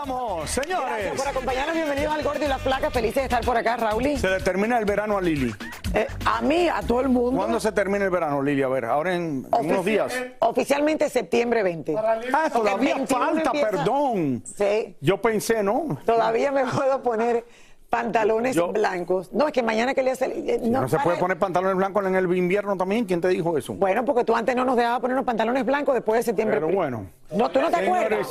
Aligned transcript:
¿Cómo 0.00 0.44
estamos, 0.44 0.50
señores? 0.50 0.86
Gracias 0.88 1.16
por 1.18 1.28
acompañarnos. 1.28 1.74
Bienvenidos 1.74 2.14
al 2.14 2.22
Gordi 2.22 2.44
y 2.44 2.48
la 2.48 2.58
Flaca. 2.58 2.90
Felices 2.90 3.16
de 3.16 3.22
estar 3.24 3.44
por 3.44 3.56
acá, 3.56 3.76
Raúl. 3.76 4.16
Se 4.16 4.28
le 4.30 4.40
termina 4.40 4.78
el 4.78 4.84
verano 4.86 5.18
a 5.18 5.20
Lili. 5.20 5.52
Eh, 5.94 6.06
a 6.24 6.40
mí, 6.40 6.68
a 6.68 6.80
todo 6.82 7.00
el 7.02 7.08
mundo. 7.10 7.36
¿Cuándo 7.36 7.60
se 7.60 7.70
termina 7.72 8.04
el 8.04 8.10
verano, 8.10 8.40
Lili? 8.42 8.62
A 8.62 8.68
ver, 8.68 8.86
ahora 8.86 9.14
en, 9.14 9.46
en 9.60 9.70
unos 9.70 9.84
días. 9.84 10.14
Oficialmente 10.38 11.10
septiembre 11.10 11.62
20. 11.62 11.96
Ah, 11.98 12.48
todavía 12.50 12.94
21 12.94 13.06
falta, 13.24 13.42
empieza- 13.50 13.70
perdón. 13.70 14.42
Sí, 14.56 14.96
Yo 15.00 15.20
pensé, 15.20 15.62
¿no? 15.62 15.98
todavía 16.06 16.50
me 16.50 16.64
puedo 16.64 17.02
poner 17.02 17.44
pantalones 17.90 18.56
Yo- 18.56 18.68
blancos. 18.72 19.30
No, 19.32 19.48
es 19.48 19.52
que 19.52 19.62
mañana 19.62 19.92
que 19.94 20.02
le 20.02 20.12
hace... 20.12 20.26
eh, 20.26 20.60
No, 20.62 20.88
se 20.88 20.98
puede 21.00 21.18
poner 21.18 21.38
pantalones 21.38 21.76
blancos 21.76 22.06
en 22.06 22.14
el 22.14 22.24
invierno 22.36 22.76
también. 22.76 23.04
¿Quién 23.04 23.20
te 23.20 23.28
dijo 23.28 23.58
eso? 23.58 23.74
Bueno, 23.74 24.04
porque 24.04 24.24
tú 24.24 24.34
antes 24.34 24.56
no 24.56 24.64
nos 24.64 24.76
dejabas 24.76 25.00
poner 25.00 25.16
los 25.16 25.26
pantalones 25.26 25.64
blancos 25.66 25.94
después 25.94 26.20
de 26.20 26.22
septiembre. 26.22 26.58
Pero 26.60 26.72
bueno. 26.74 27.06
No, 27.32 27.48
tú 27.50 27.60
no 27.60 27.70
te 27.70 27.76
acuerdas. 27.76 28.28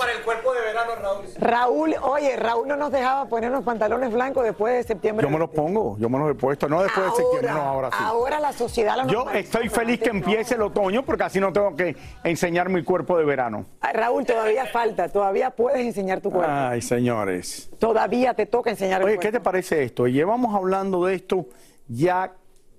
Raúl, 1.38 1.96
oye, 2.02 2.36
Raúl 2.36 2.68
no 2.68 2.76
nos 2.76 2.92
dejaba 2.92 3.26
poner 3.28 3.52
los 3.52 3.64
pantalones 3.64 4.12
blancos 4.12 4.44
después 4.44 4.74
de 4.74 4.84
septiembre. 4.84 5.26
Yo 5.26 5.32
me 5.32 5.40
los 5.40 5.50
pongo, 5.50 5.98
yo 5.98 6.10
me 6.10 6.20
los 6.20 6.32
he 6.32 6.36
puesto. 6.36 6.68
No 6.68 6.82
después 6.84 7.06
de 7.06 7.12
septiembre, 7.16 7.52
no, 7.52 7.62
ahora 7.62 7.90
sí. 7.92 7.98
Ahora 8.00 8.40
la 8.40 8.52
sociedad 8.52 8.98
lo 8.98 9.08
Yo 9.08 9.30
estoy 9.32 9.70
feliz 9.70 10.00
que 10.00 10.10
empiece 10.10 10.56
el 10.56 10.62
otoño 10.64 11.04
porque 11.04 11.24
así 11.24 11.40
no 11.40 11.54
tengo 11.54 11.76
que 11.76 11.96
enseñar 12.24 12.70
mi 12.70 12.84
cuerpo 12.84 13.18
de 13.18 13.24
verano. 13.24 13.66
Ah, 13.82 13.94
Raúl, 13.94 14.26
todavía 14.26 14.66
falta, 14.66 15.08
todavía 15.10 15.52
puedes 15.52 15.86
enseñar 15.86 16.20
tu 16.20 16.30
cuerpo. 16.32 16.52
Ay, 16.52 16.82
señores. 16.82 17.70
Todavía 17.80 18.34
te 18.34 18.46
toca 18.46 18.70
enseñar 18.70 19.02
el 19.02 19.08
Oye, 19.08 19.16
cuerpo. 19.16 19.32
¿qué 19.32 19.38
te 19.38 19.44
parece 19.44 19.84
esto? 19.84 20.08
Llevamos 20.08 20.54
hablando 20.56 21.06
de 21.06 21.16
esto 21.16 21.46
ya 21.88 22.34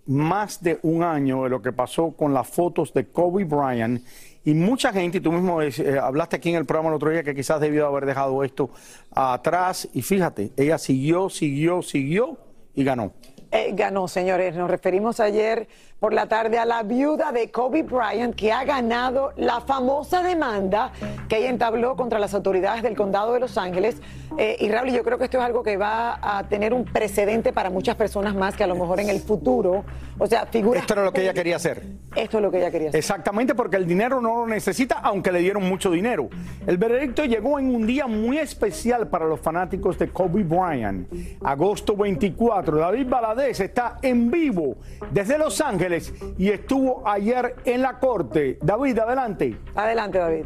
más 0.06 0.62
de 0.62 0.78
un 0.82 1.02
año 1.02 1.44
de 1.44 1.50
lo 1.50 1.62
que 1.62 1.72
pasó 1.72 2.10
con 2.12 2.34
las 2.34 2.48
fotos 2.48 2.92
de 2.92 3.06
Kobe 3.06 3.44
Bryant 3.44 4.02
y 4.44 4.54
mucha 4.54 4.92
gente, 4.92 5.18
y 5.18 5.20
tú 5.20 5.32
mismo 5.32 5.60
eh, 5.60 5.72
hablaste 6.00 6.36
aquí 6.36 6.48
en 6.50 6.56
el 6.56 6.64
programa 6.64 6.88
el 6.88 6.94
otro 6.94 7.10
día 7.10 7.22
que 7.22 7.34
quizás 7.34 7.60
debió 7.60 7.86
haber 7.86 8.06
dejado 8.06 8.42
esto 8.42 8.70
atrás 9.10 9.88
y 9.92 10.02
fíjate, 10.02 10.52
ella 10.56 10.78
siguió, 10.78 11.28
siguió, 11.28 11.82
siguió 11.82 12.38
y 12.74 12.84
ganó. 12.84 13.12
Eh, 13.53 13.72
ganó, 13.75 14.06
señores. 14.06 14.55
Nos 14.55 14.71
referimos 14.71 15.19
ayer 15.19 15.66
por 15.99 16.15
la 16.15 16.27
tarde 16.27 16.59
a 16.59 16.65
la 16.65 16.83
viuda 16.83 17.33
de 17.33 17.50
Kobe 17.50 17.83
Bryant 17.83 18.34
que 18.34 18.53
ha 18.53 18.65
ganado 18.65 19.33
la 19.37 19.61
famosa 19.61 20.22
demanda 20.22 20.93
que 21.28 21.38
ella 21.38 21.50
entabló 21.50 21.97
contra 21.97 22.19
las 22.19 22.33
autoridades 22.33 22.83
del 22.83 22.97
condado 22.97 23.34
de 23.34 23.41
Los 23.41 23.59
Ángeles. 23.59 24.00
Eh, 24.38 24.56
y 24.61 24.69
Raúl, 24.69 24.91
yo 24.91 25.03
creo 25.03 25.19
que 25.19 25.25
esto 25.25 25.38
es 25.38 25.44
algo 25.44 25.62
que 25.62 25.77
va 25.77 26.19
a 26.22 26.49
tener 26.49 26.72
un 26.72 26.84
precedente 26.84 27.53
para 27.53 27.71
muchas 27.71 27.97
personas 27.97 28.34
más 28.34 28.56
que 28.56 28.65
a 28.65 28.66
lo 28.69 28.77
mejor 28.77 29.00
en 29.00 29.11
el 29.11 29.21
futuro. 29.21 29.84
O 30.19 30.27
sea, 30.27 30.47
figuras. 30.47 30.82
Esto 30.82 30.94
era 30.94 31.05
lo 31.05 31.12
que 31.12 31.22
ella 31.22 31.34
quería 31.34 31.56
hacer. 31.56 31.82
Esto 32.15 32.38
es 32.38 32.43
lo 32.43 32.50
que 32.50 32.59
ella 32.59 32.71
quería 32.71 32.88
hacer. 32.91 32.99
Exactamente, 32.99 33.55
porque 33.55 33.77
el 33.77 33.87
dinero 33.87 34.21
no 34.21 34.41
lo 34.41 34.47
necesita, 34.47 35.00
aunque 35.03 35.32
le 35.32 35.41
dieron 35.41 35.69
mucho 35.69 35.91
dinero. 35.91 36.28
El 36.67 36.78
veredicto 36.78 37.25
llegó 37.25 37.59
en 37.59 37.75
un 37.75 37.87
día 37.87 38.06
muy 38.06 38.38
especial 38.38 39.09
para 39.09 39.27
los 39.27 39.41
fanáticos 39.41 39.99
de 39.99 40.11
Kobe 40.11 40.44
Bryant. 40.44 41.09
Agosto 41.43 41.97
24, 41.97 42.77
David 42.78 43.06
Está 43.48 43.98
en 44.02 44.30
vivo 44.30 44.76
desde 45.10 45.38
Los 45.38 45.60
Ángeles 45.60 46.12
y 46.36 46.50
estuvo 46.50 47.06
ayer 47.08 47.56
en 47.64 47.82
la 47.82 47.98
corte. 47.98 48.58
David, 48.62 48.98
adelante. 48.98 49.56
Adelante, 49.74 50.18
David. 50.18 50.44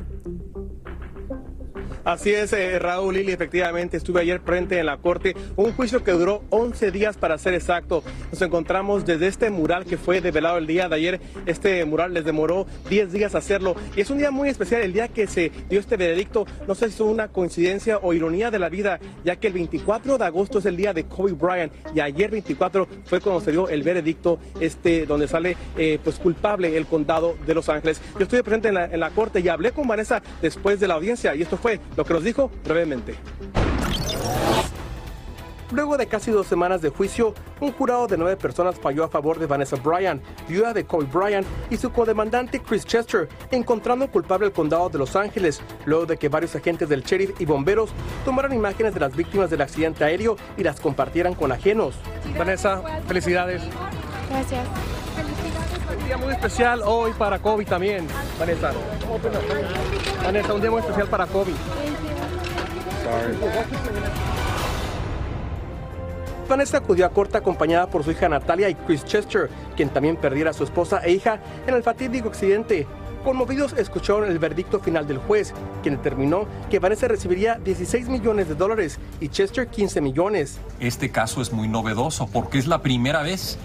Así 2.04 2.34
es, 2.34 2.52
eh, 2.52 2.78
Raúl 2.78 3.14
Lili, 3.14 3.32
efectivamente 3.32 3.96
estuve 3.96 4.20
ayer 4.20 4.38
frente 4.40 4.78
en 4.78 4.84
la 4.84 4.98
corte, 4.98 5.34
un 5.56 5.72
juicio 5.72 6.04
que 6.04 6.12
duró 6.12 6.42
11 6.50 6.90
días 6.90 7.16
para 7.16 7.38
ser 7.38 7.54
exacto. 7.54 8.04
Nos 8.30 8.42
encontramos 8.42 9.06
desde 9.06 9.26
este 9.26 9.48
mural 9.48 9.86
que 9.86 9.96
fue 9.96 10.20
develado 10.20 10.58
el 10.58 10.66
día 10.66 10.86
de 10.90 10.96
ayer. 10.96 11.20
Este 11.46 11.82
mural 11.86 12.12
les 12.12 12.26
demoró 12.26 12.66
10 12.90 13.10
días 13.10 13.34
hacerlo 13.34 13.74
y 13.96 14.02
es 14.02 14.10
un 14.10 14.18
día 14.18 14.30
muy 14.30 14.50
especial, 14.50 14.82
el 14.82 14.92
día 14.92 15.08
que 15.08 15.26
se 15.26 15.50
dio 15.70 15.80
este 15.80 15.96
veredicto. 15.96 16.46
No 16.68 16.74
sé 16.74 16.88
si 16.88 16.96
es 16.96 17.00
una 17.00 17.28
coincidencia 17.28 17.96
o 17.96 18.12
ironía 18.12 18.50
de 18.50 18.58
la 18.58 18.68
vida, 18.68 19.00
ya 19.24 19.36
que 19.36 19.46
el 19.46 19.54
24 19.54 20.18
de 20.18 20.24
agosto 20.26 20.58
es 20.58 20.66
el 20.66 20.76
día 20.76 20.92
de 20.92 21.04
Kobe 21.04 21.32
Bryant 21.32 21.72
y 21.94 22.00
ayer 22.00 22.30
24 22.30 22.86
fue 23.06 23.22
cuando 23.22 23.40
se 23.40 23.52
dio 23.52 23.70
el 23.70 23.82
veredicto 23.82 24.38
este 24.60 25.06
donde 25.06 25.26
sale 25.26 25.56
eh, 25.78 25.98
pues 26.04 26.18
culpable 26.18 26.76
el 26.76 26.84
condado 26.84 27.34
de 27.46 27.54
Los 27.54 27.70
Ángeles. 27.70 28.02
Yo 28.18 28.24
estuve 28.24 28.44
presente 28.44 28.68
en 28.68 28.74
la, 28.74 28.84
en 28.84 29.00
la 29.00 29.08
corte 29.08 29.40
y 29.40 29.48
hablé 29.48 29.72
con 29.72 29.88
Vanessa 29.88 30.22
después 30.42 30.78
de 30.80 30.86
la 30.86 30.94
audiencia 30.94 31.34
y 31.34 31.40
esto 31.40 31.56
fue 31.56 31.80
lo 31.96 32.04
que 32.04 32.14
nos 32.14 32.24
dijo 32.24 32.50
brevemente. 32.64 33.14
Luego 35.74 35.96
de 35.96 36.06
casi 36.06 36.30
dos 36.30 36.46
semanas 36.46 36.82
de 36.82 36.90
juicio, 36.90 37.34
un 37.60 37.72
jurado 37.72 38.06
de 38.06 38.16
nueve 38.16 38.36
personas 38.36 38.78
falló 38.78 39.02
a 39.02 39.08
favor 39.08 39.40
de 39.40 39.46
Vanessa 39.46 39.74
Bryan, 39.74 40.20
viuda 40.46 40.72
de 40.72 40.84
Kobe 40.84 41.06
Bryant, 41.06 41.46
y 41.68 41.76
su 41.76 41.90
codemandante 41.90 42.60
Chris 42.60 42.84
Chester, 42.84 43.28
encontrando 43.50 44.08
culpable 44.08 44.46
al 44.46 44.52
condado 44.52 44.88
de 44.88 44.98
Los 44.98 45.16
Ángeles, 45.16 45.60
luego 45.84 46.06
de 46.06 46.16
que 46.16 46.28
varios 46.28 46.54
agentes 46.54 46.88
del 46.88 47.02
sheriff 47.02 47.40
y 47.40 47.44
bomberos 47.44 47.90
tomaran 48.24 48.52
imágenes 48.52 48.94
de 48.94 49.00
las 49.00 49.16
víctimas 49.16 49.50
del 49.50 49.62
accidente 49.62 50.04
aéreo 50.04 50.36
y 50.56 50.62
las 50.62 50.78
compartieran 50.78 51.34
con 51.34 51.50
ajenos. 51.50 51.96
Vanessa, 52.38 52.82
felicidades. 53.08 53.62
Gracias. 54.30 55.03
Un 56.04 56.08
día 56.08 56.18
muy 56.18 56.34
especial 56.34 56.82
hoy 56.84 57.12
para 57.16 57.38
Kobe 57.38 57.64
también, 57.64 58.06
Vanessa. 58.38 58.72
Vanessa, 60.22 60.52
un 60.52 60.60
día 60.60 60.70
muy 60.70 60.80
especial 60.80 61.08
para 61.08 61.26
Kobe. 61.26 61.52
Vanessa 66.46 66.76
acudió 66.76 67.06
a 67.06 67.08
corte 67.08 67.38
acompañada 67.38 67.86
por 67.88 68.04
su 68.04 68.10
hija 68.10 68.28
Natalia 68.28 68.68
y 68.68 68.74
Chris 68.74 69.02
Chester, 69.06 69.48
quien 69.76 69.88
también 69.88 70.16
perdiera 70.16 70.50
a 70.50 70.52
su 70.52 70.64
esposa 70.64 71.00
e 71.02 71.10
hija 71.10 71.40
en 71.66 71.72
el 71.72 71.82
fatídico 71.82 72.28
accidente. 72.28 72.86
conmovidos 73.24 73.72
escucharon 73.72 74.30
el 74.30 74.38
verdicto 74.38 74.80
final 74.80 75.06
del 75.06 75.16
juez, 75.16 75.54
quien 75.82 75.96
determinó 75.96 76.46
que 76.70 76.80
Vanessa 76.80 77.08
recibiría 77.08 77.54
16 77.54 78.10
millones 78.10 78.46
de 78.48 78.54
dólares 78.54 78.98
y 79.20 79.30
Chester 79.30 79.68
15 79.68 80.02
millones. 80.02 80.58
Este 80.80 81.10
caso 81.10 81.40
es 81.40 81.50
muy 81.50 81.66
novedoso 81.66 82.26
porque 82.30 82.58
es 82.58 82.66
la 82.66 82.82
primera 82.82 83.22
vez 83.22 83.56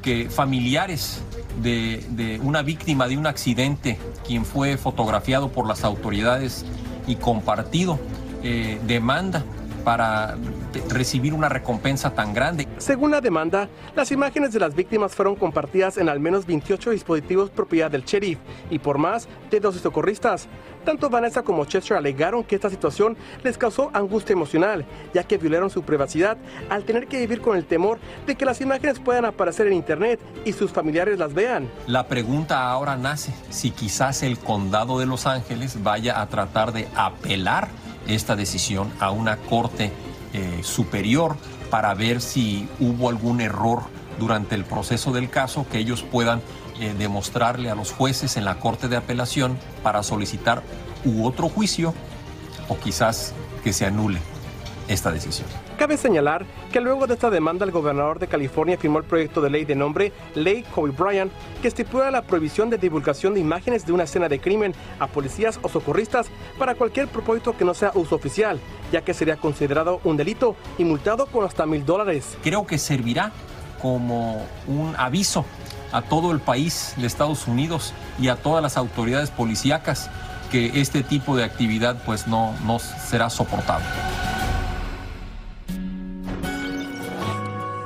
que 0.00 0.30
familiares 0.30 1.22
de, 1.62 2.40
una 2.42 2.62
víctima 2.62 3.08
de 3.08 3.16
un 3.16 3.26
accidente, 3.26 3.98
quien 4.26 4.44
fue 4.44 4.76
fotografiado 4.76 5.50
por 5.50 5.66
las 5.66 5.84
autoridades 5.84 6.64
y 7.06 7.16
compartido, 7.16 7.98
eh, 8.42 8.78
demanda 8.86 9.44
para 9.84 10.36
recibir 10.88 11.34
una 11.34 11.48
recompensa 11.48 12.10
tan 12.10 12.34
grande. 12.34 12.66
Según 12.78 13.10
la 13.10 13.20
demanda, 13.20 13.68
las 13.94 14.10
imágenes 14.12 14.52
de 14.52 14.60
las 14.60 14.74
víctimas 14.74 15.14
fueron 15.14 15.36
compartidas 15.36 15.98
en 15.98 16.08
al 16.08 16.20
menos 16.20 16.46
28 16.46 16.90
dispositivos 16.90 17.50
propiedad 17.50 17.90
del 17.90 18.04
sheriff 18.04 18.38
y 18.70 18.78
por 18.78 18.98
más 18.98 19.28
de 19.50 19.60
12 19.60 19.78
socorristas. 19.80 20.48
Tanto 20.84 21.10
Vanessa 21.10 21.42
como 21.42 21.64
Chester 21.64 21.96
alegaron 21.96 22.44
que 22.44 22.54
esta 22.54 22.70
situación 22.70 23.16
les 23.42 23.58
causó 23.58 23.90
angustia 23.92 24.32
emocional, 24.32 24.86
ya 25.12 25.24
que 25.24 25.36
violaron 25.36 25.70
su 25.70 25.82
privacidad 25.82 26.38
al 26.70 26.84
tener 26.84 27.08
que 27.08 27.18
vivir 27.18 27.40
con 27.40 27.56
el 27.56 27.66
temor 27.66 27.98
de 28.26 28.36
que 28.36 28.44
las 28.44 28.60
imágenes 28.60 28.98
puedan 28.98 29.24
aparecer 29.24 29.66
en 29.66 29.74
internet 29.74 30.20
y 30.44 30.52
sus 30.52 30.70
familiares 30.70 31.18
las 31.18 31.34
vean. 31.34 31.68
La 31.86 32.06
pregunta 32.06 32.70
ahora 32.70 32.96
nace 32.96 33.32
si 33.50 33.70
quizás 33.70 34.22
el 34.22 34.38
condado 34.38 34.98
de 34.98 35.06
Los 35.06 35.26
Ángeles 35.26 35.82
vaya 35.82 36.20
a 36.20 36.26
tratar 36.28 36.72
de 36.72 36.88
apelar 36.96 37.68
esta 38.06 38.36
decisión 38.36 38.90
a 39.00 39.10
una 39.10 39.36
corte 39.36 39.92
eh, 40.32 40.60
superior 40.62 41.36
para 41.70 41.94
ver 41.94 42.20
si 42.20 42.68
hubo 42.80 43.08
algún 43.08 43.40
error 43.40 43.82
durante 44.18 44.54
el 44.54 44.64
proceso 44.64 45.12
del 45.12 45.30
caso 45.30 45.66
que 45.70 45.78
ellos 45.78 46.02
puedan 46.02 46.40
eh, 46.80 46.94
demostrarle 46.98 47.70
a 47.70 47.74
los 47.74 47.92
jueces 47.92 48.36
en 48.36 48.44
la 48.44 48.58
corte 48.58 48.88
de 48.88 48.96
apelación 48.96 49.58
para 49.82 50.02
solicitar 50.02 50.62
u 51.04 51.26
otro 51.26 51.48
juicio 51.48 51.94
o 52.68 52.78
quizás 52.78 53.32
que 53.64 53.72
se 53.72 53.86
anule 53.86 54.20
esta 54.88 55.12
decisión. 55.12 55.46
Cabe 55.78 55.96
señalar 55.96 56.44
que 56.72 56.80
luego 56.80 57.06
de 57.06 57.14
esta 57.14 57.30
demanda 57.30 57.64
el 57.64 57.70
gobernador 57.70 58.18
de 58.18 58.26
California 58.26 58.78
firmó 58.78 58.98
el 58.98 59.04
proyecto 59.04 59.40
de 59.40 59.50
ley 59.50 59.64
de 59.64 59.74
nombre 59.74 60.12
Ley 60.34 60.64
Kobe 60.74 60.90
Bryant 60.90 61.32
que 61.62 61.68
estipula 61.68 62.10
la 62.10 62.22
prohibición 62.22 62.70
de 62.70 62.78
divulgación 62.78 63.34
de 63.34 63.40
imágenes 63.40 63.86
de 63.86 63.92
una 63.92 64.04
escena 64.04 64.28
de 64.28 64.40
crimen 64.40 64.74
a 64.98 65.06
policías 65.06 65.60
o 65.62 65.68
socorristas 65.68 66.26
para 66.58 66.74
cualquier 66.74 67.08
propósito 67.08 67.56
que 67.56 67.64
no 67.64 67.74
sea 67.74 67.92
uso 67.94 68.14
oficial, 68.14 68.58
ya 68.90 69.02
que 69.02 69.14
sería 69.14 69.36
considerado 69.36 70.00
un 70.04 70.16
delito 70.16 70.56
y 70.78 70.84
multado 70.84 71.26
con 71.26 71.44
hasta 71.44 71.66
mil 71.66 71.84
dólares. 71.84 72.36
Creo 72.42 72.66
que 72.66 72.78
servirá 72.78 73.32
como 73.80 74.44
un 74.66 74.94
aviso 74.96 75.44
a 75.92 76.02
todo 76.02 76.32
el 76.32 76.40
país 76.40 76.94
de 76.96 77.06
Estados 77.06 77.46
Unidos 77.46 77.92
y 78.20 78.28
a 78.28 78.36
todas 78.36 78.62
las 78.62 78.76
autoridades 78.76 79.30
policíacas 79.30 80.10
que 80.50 80.80
este 80.80 81.02
tipo 81.02 81.36
de 81.36 81.44
actividad 81.44 82.02
pues 82.04 82.26
no, 82.26 82.54
no 82.64 82.78
será 82.78 83.30
soportable. 83.30 83.86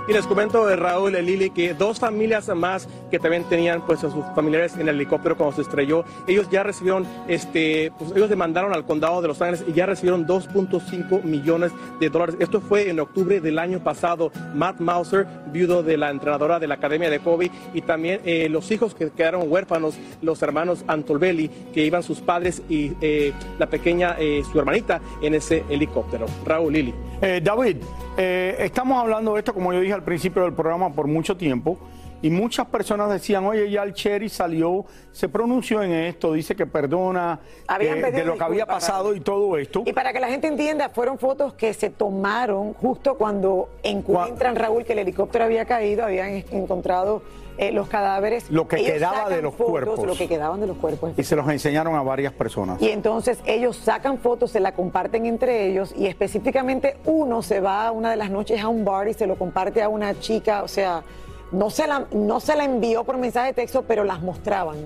Y 0.08 0.12
les 0.12 0.26
comento, 0.26 0.68
eh, 0.68 0.74
Raúl 0.74 1.14
y 1.16 1.22
Lili, 1.22 1.50
que 1.50 1.74
dos 1.74 2.00
familias 2.00 2.48
más 2.48 2.88
que 3.08 3.20
también 3.20 3.44
tenían 3.44 3.86
pues 3.86 4.02
a 4.02 4.10
sus 4.10 4.24
familiares 4.34 4.74
en 4.74 4.88
el 4.88 4.96
helicóptero 4.96 5.36
cuando 5.36 5.54
se 5.54 5.62
estrelló, 5.62 6.04
ellos 6.26 6.48
ya 6.50 6.64
recibieron, 6.64 7.06
este, 7.28 7.92
pues 7.98 8.10
ellos 8.16 8.28
demandaron 8.28 8.74
al 8.74 8.84
condado 8.84 9.22
de 9.22 9.28
Los 9.28 9.40
Ángeles 9.40 9.64
y 9.68 9.72
ya 9.72 9.86
recibieron 9.86 10.26
2.5 10.26 11.22
millones 11.22 11.70
de 12.00 12.10
dólares. 12.10 12.34
Esto 12.40 12.60
fue 12.60 12.90
en 12.90 12.98
octubre 12.98 13.40
del 13.40 13.60
año 13.60 13.78
pasado. 13.84 14.32
Matt 14.54 14.80
Mauser, 14.80 15.26
viudo 15.52 15.84
de 15.84 15.96
la 15.96 16.10
entrenadora 16.10 16.58
de 16.58 16.66
la 16.66 16.74
Academia 16.74 17.08
de 17.08 17.20
Kobe, 17.20 17.52
y 17.72 17.82
también 17.82 18.20
eh, 18.24 18.48
los 18.48 18.70
hijos 18.72 18.94
que 18.94 19.10
quedaron 19.10 19.44
huérfanos, 19.46 19.94
los 20.20 20.42
hermanos 20.42 20.84
Antolbelli, 20.88 21.48
que 21.72 21.84
iban 21.84 22.02
sus 22.02 22.20
padres 22.20 22.62
y 22.68 22.92
eh, 23.00 23.32
la 23.58 23.66
pequeña, 23.66 24.16
eh, 24.18 24.42
su 24.50 24.58
hermanita, 24.58 25.00
en 25.22 25.34
ese 25.34 25.64
helicóptero. 25.68 26.26
Raúl, 26.44 26.72
Lili. 26.72 26.94
Eh, 27.24 27.40
David, 27.42 27.76
eh, 28.16 28.56
estamos 28.58 29.00
hablando 29.00 29.34
de 29.34 29.38
esto, 29.38 29.54
como 29.54 29.72
yo 29.72 29.78
dije 29.80 29.92
al 29.92 30.02
principio 30.02 30.42
del 30.42 30.54
programa, 30.54 30.92
por 30.92 31.06
mucho 31.06 31.36
tiempo. 31.36 31.78
Y 32.20 32.30
muchas 32.30 32.66
personas 32.66 33.10
decían, 33.10 33.44
oye, 33.46 33.68
ya 33.68 33.82
el 33.82 33.94
Cherry 33.94 34.28
salió, 34.28 34.84
se 35.10 35.28
pronunció 35.28 35.82
en 35.82 35.90
esto, 35.92 36.32
dice 36.32 36.54
que 36.54 36.66
perdona 36.66 37.40
eh, 37.80 38.10
de 38.12 38.24
lo 38.24 38.36
que 38.36 38.44
había 38.44 38.64
pasado 38.64 39.12
y 39.14 39.20
todo 39.20 39.56
esto. 39.56 39.82
Y 39.86 39.92
para 39.92 40.12
que 40.12 40.20
la 40.20 40.28
gente 40.28 40.46
entienda, 40.46 40.88
fueron 40.90 41.18
fotos 41.18 41.54
que 41.54 41.74
se 41.74 41.90
tomaron 41.90 42.74
justo 42.74 43.16
cuando 43.16 43.70
encuentran, 43.82 44.54
Raúl, 44.54 44.84
que 44.84 44.92
el 44.92 45.00
helicóptero 45.00 45.44
había 45.46 45.64
caído, 45.64 46.04
habían 46.04 46.28
en- 46.28 46.44
encontrado 46.52 47.22
eh, 47.58 47.72
los 47.72 47.88
cadáveres. 47.88 48.50
Lo 48.50 48.66
que 48.66 48.76
Ellos 48.76 48.92
quedaba 48.92 49.28
de 49.28 49.42
los 49.42 49.54
fotos, 49.54 49.70
cuerpos. 49.70 50.06
Lo 50.06 50.14
que 50.14 50.28
quedaban 50.28 50.60
de 50.60 50.66
los 50.66 50.76
cuerpos. 50.76 51.12
Y 51.16 51.22
se 51.22 51.36
los 51.36 51.48
enseñaron 51.48 51.94
a 51.94 52.02
varias 52.02 52.32
personas. 52.32 52.80
Y 52.80 52.90
entonces 52.90 53.38
ellos 53.46 53.76
sacan 53.76 54.18
fotos, 54.18 54.50
se 54.50 54.60
la 54.60 54.72
comparten 54.72 55.26
entre 55.26 55.66
ellos 55.66 55.94
y 55.96 56.06
específicamente 56.06 56.96
uno 57.04 57.42
se 57.42 57.60
va 57.60 57.90
una 57.90 58.10
de 58.10 58.16
las 58.16 58.30
noches 58.30 58.60
a 58.60 58.68
un 58.68 58.84
bar 58.84 59.08
y 59.08 59.14
se 59.14 59.26
lo 59.26 59.36
comparte 59.36 59.82
a 59.82 59.88
una 59.88 60.18
chica, 60.18 60.62
o 60.62 60.68
sea, 60.68 61.02
no 61.50 61.70
se 61.70 61.86
la, 61.86 62.06
no 62.12 62.40
se 62.40 62.56
la 62.56 62.64
envió 62.64 63.04
por 63.04 63.18
mensaje 63.18 63.48
de 63.48 63.52
texto, 63.54 63.84
pero 63.86 64.04
las 64.04 64.22
mostraban. 64.22 64.76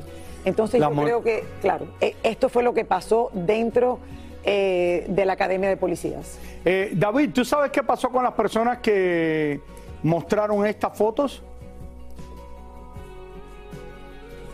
Entonces 0.45 0.81
yo 0.81 0.91
creo 0.91 1.23
que, 1.23 1.45
claro, 1.61 1.87
eh, 2.01 2.15
esto 2.23 2.49
fue 2.49 2.63
lo 2.63 2.73
que 2.73 2.85
pasó 2.85 3.31
dentro 3.33 3.99
eh, 4.45 5.05
de 5.09 5.25
la 5.25 5.33
Academia 5.33 5.69
de 5.69 5.77
Policías. 5.77 6.39
Eh, 6.65 6.93
David, 6.95 7.31
¿tú 7.33 7.45
sabes 7.45 7.73
qué 7.73 7.83
pasó 7.83 8.11
con 8.11 8.23
las 8.23 8.35
personas 8.35 8.79
que 8.79 9.61
mostraron 10.05 10.65
estas 10.65 10.97
fotos? 10.97 11.43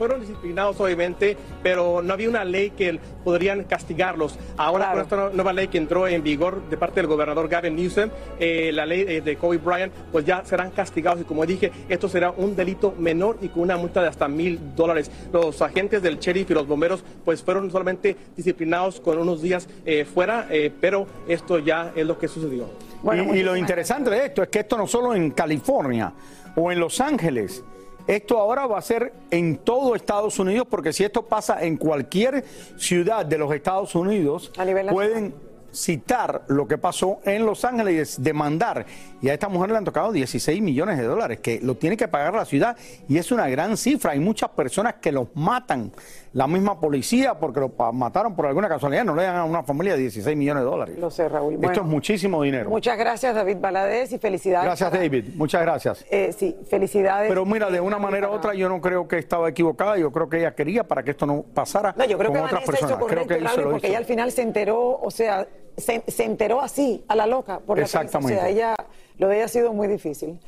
Fueron 0.03 0.19
disciplinados, 0.19 0.81
obviamente, 0.81 1.37
pero 1.63 2.03
no 2.03 2.13
había 2.13 2.29
una 2.29 2.45
ley 2.45 2.71
que 2.71 2.99
podrían 3.23 3.63
castigarlos. 3.63 4.37
Ahora, 4.57 4.87
Claro. 4.87 5.07
con 5.09 5.21
esta 5.21 5.37
nueva 5.37 5.53
ley 5.53 5.69
que 5.69 5.79
entró 5.79 6.09
en 6.09 6.25
vigor 6.25 6.61
de 6.69 6.77
parte 6.77 6.97
del 6.97 7.07
gobernador 7.07 7.49
Gavin 7.49 7.77
Newsom, 7.77 8.11
eh, 8.41 8.73
la 8.75 8.85
ley 8.85 9.05
eh, 9.07 9.21
de 9.21 9.37
Kobe 9.37 9.59
Bryant, 9.59 9.93
pues 10.11 10.25
ya 10.25 10.45
serán 10.45 10.73
castigados. 10.73 11.21
Y 11.21 11.25
como 11.25 11.47
dije, 11.47 11.71
esto 11.89 12.09
será 12.09 12.33
un 12.33 12.57
delito 12.57 12.93
menor 12.99 13.39
y 13.43 13.49
con 13.49 13.63
una 13.63 13.77
multa 13.77 14.03
de 14.03 14.09
hasta 14.09 14.27
mil 14.27 14.75
dólares. 14.75 15.09
Los 15.33 15.63
agentes 15.63 16.03
del 16.03 16.19
sheriff 16.19 16.51
y 16.51 16.55
los 16.55 16.67
bomberos, 16.67 17.05
pues 17.25 17.41
fueron 17.41 17.71
solamente 17.71 18.17
disciplinados 18.37 18.99
con 18.99 19.19
unos 19.19 19.41
días 19.41 19.69
eh, 19.87 20.05
fuera, 20.05 20.49
eh, 20.51 20.73
pero 20.81 21.07
esto 21.29 21.61
ya 21.61 21.93
es 21.95 22.05
lo 22.05 22.19
que 22.19 22.27
sucedió. 22.27 22.69
Bueno, 23.05 23.33
y, 23.33 23.39
y 23.39 23.43
lo 23.45 23.57
interesante 23.57 24.11
de 24.11 24.27
esto 24.27 24.43
es 24.43 24.49
que 24.49 24.59
esto 24.59 24.77
no 24.77 24.89
solo 24.89 25.15
en 25.15 25.31
California 25.31 26.13
o 26.57 26.73
en 26.73 26.81
Los 26.81 27.01
Ángeles, 27.01 27.63
esto 28.07 28.39
ahora 28.39 28.67
va 28.67 28.79
a 28.79 28.83
ser 28.83 29.13
en 29.31 29.59
todo 29.59 29.95
Estados 29.95 30.39
Unidos, 30.39 30.67
porque 30.71 30.93
si 30.93 31.05
esto 31.05 31.23
pasa 31.23 31.63
en 31.63 31.77
cualquier 31.77 32.45
ciudad 32.77 33.25
de 33.25 33.39
los 33.39 33.53
Estados 33.55 33.95
Unidos, 33.95 34.53
pueden 34.91 35.35
citar 35.73 36.45
lo 36.49 36.69
que 36.69 36.79
pasó 36.79 37.21
en 37.25 37.47
Los 37.47 37.65
Ángeles 37.65 38.19
y 38.19 38.23
demandar. 38.23 38.87
Y 39.21 39.29
a 39.29 39.35
esta 39.35 39.49
mujer 39.49 39.71
le 39.71 39.79
han 39.79 39.85
tocado 39.85 40.13
16 40.13 40.61
millones 40.61 40.99
de 40.99 41.05
dólares, 41.05 41.41
que 41.41 41.61
lo 41.61 41.77
tiene 41.77 41.97
que 41.97 42.09
pagar 42.09 42.35
la 42.35 42.45
ciudad. 42.45 42.77
Y 43.09 43.19
es 43.19 43.33
una 43.33 43.49
gran 43.49 43.77
cifra. 43.77 44.13
Hay 44.13 44.21
muchas 44.21 44.51
personas 44.51 44.97
que 45.01 45.13
los 45.13 45.29
matan. 45.35 45.93
La 46.35 46.47
misma 46.47 46.81
policía, 46.81 47.35
porque 47.39 47.61
lo 47.61 47.69
mataron 47.93 48.35
por 48.35 48.47
alguna 48.47 48.67
casualidad, 48.67 49.05
no 49.05 49.15
le 49.15 49.25
dan 49.25 49.37
a 49.37 49.45
una 49.45 49.63
familia 49.65 49.95
16 49.97 50.35
millones 50.35 50.63
de 50.65 50.71
dólares. 50.71 50.99
Lo 50.99 51.11
sé, 51.11 51.29
Raúl. 51.29 51.55
Esto 51.55 51.67
Bueno, 51.67 51.83
es 51.83 51.89
muchísimo 51.89 52.43
dinero. 52.43 52.71
Muchas 52.71 52.97
gracias, 52.97 53.35
David 53.35 53.59
Valadez, 53.61 54.13
y 54.13 54.19
felicidades. 54.19 54.65
Gracias, 54.65 54.89
para- 54.89 55.03
David. 55.03 55.25
Muchas 55.35 55.61
gracias. 55.61 56.07
Eh, 56.11 56.33
sí, 56.35 56.57
felicidades. 56.71 57.29
Pero 57.29 57.45
mira, 57.45 57.69
de 57.71 57.77
Eh, 57.77 57.81
una 57.83 57.99
manera 57.99 58.31
u 58.31 58.33
otra, 58.33 58.55
yo 58.55 58.71
no 58.71 58.81
creo 58.81 59.07
que 59.07 59.19
estaba 59.19 59.51
equivocada. 59.51 59.99
Yo 59.99 60.11
creo 60.11 60.31
que 60.31 60.39
ella 60.39 60.55
quería 60.55 60.85
para 60.85 61.03
que 61.03 61.11
esto 61.11 61.27
no 61.27 61.43
pasara 61.43 61.95
No, 61.99 62.05
yo 62.07 62.17
creo 62.17 62.31
con 62.31 62.41
que 62.41 62.45
otras 62.47 62.65
personas. 62.65 62.91
hizo 62.93 63.01
correcto, 63.01 63.27
creo 63.27 63.39
que 63.39 63.45
Raúl, 63.45 63.61
lo 63.65 63.71
porque 63.73 63.87
hizo. 63.89 63.93
ella 63.93 63.99
al 63.99 64.05
final 64.07 64.33
se 64.33 64.41
enteró, 64.43 64.99
o 65.03 65.11
sea, 65.11 65.47
se, 65.77 66.03
se 66.09 66.25
enteró 66.25 66.63
así, 66.63 67.05
a 67.09 67.15
la 67.15 67.27
loca, 67.27 67.59
por 67.61 67.77
la. 67.77 67.85
Exactamente. 67.85 68.37
O 68.37 68.41
sea, 68.41 68.49
ella, 68.49 68.75
lo 69.19 69.29
de 69.29 69.37
ella 69.37 69.45
ha 69.45 69.49
sido 69.49 69.75
muy 69.75 69.87
difícil. 69.87 70.39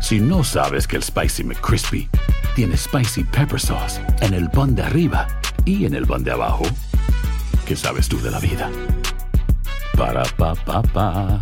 Si 0.00 0.18
no 0.20 0.42
sabes 0.44 0.86
que 0.88 0.96
el 0.96 1.02
Spicy 1.04 1.44
McCrispy 1.44 2.08
tiene 2.54 2.76
Spicy 2.76 3.24
Pepper 3.24 3.60
Sauce 3.60 4.00
en 4.20 4.34
el 4.34 4.50
pan 4.50 4.74
de 4.74 4.82
arriba 4.82 5.26
y 5.64 5.86
en 5.86 5.94
el 5.94 6.06
pan 6.06 6.22
de 6.22 6.32
abajo, 6.32 6.64
¿qué 7.66 7.74
sabes 7.76 8.08
tú 8.08 8.20
de 8.20 8.30
la 8.30 8.38
vida? 8.38 8.70
Para, 9.96 10.22
pa, 10.36 10.54
pa, 10.54 10.82
pa. 10.82 11.40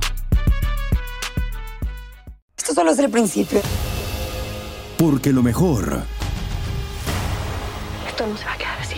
Esto 2.57 2.75
solo 2.75 2.93
es 2.93 2.99
el 2.99 3.11
principio. 3.11 3.61
Porque 4.99 5.33
lo 5.33 5.43
mejor, 5.43 6.03
Esto 8.09 8.27
no 8.27 8.37
se 8.37 8.45
va 8.45 8.53
a 8.53 8.57
quedar 8.59 8.79
así. 8.81 8.97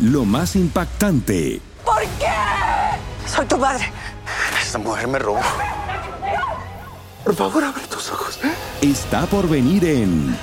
lo 0.00 0.24
más 0.24 0.56
impactante, 0.56 1.60
¿Por 1.84 2.02
qué? 2.18 3.28
Soy 3.28 3.46
tu 3.46 3.56
madre. 3.58 3.90
Esta 4.62 4.78
mujer 4.78 5.08
me 5.08 5.18
robó. 5.18 5.40
Por 7.24 7.34
favor, 7.34 7.64
abre 7.64 7.82
tus 7.86 8.10
ojos. 8.10 8.38
está 8.80 9.26
por 9.26 9.48
venir 9.48 9.84
en 9.84 10.36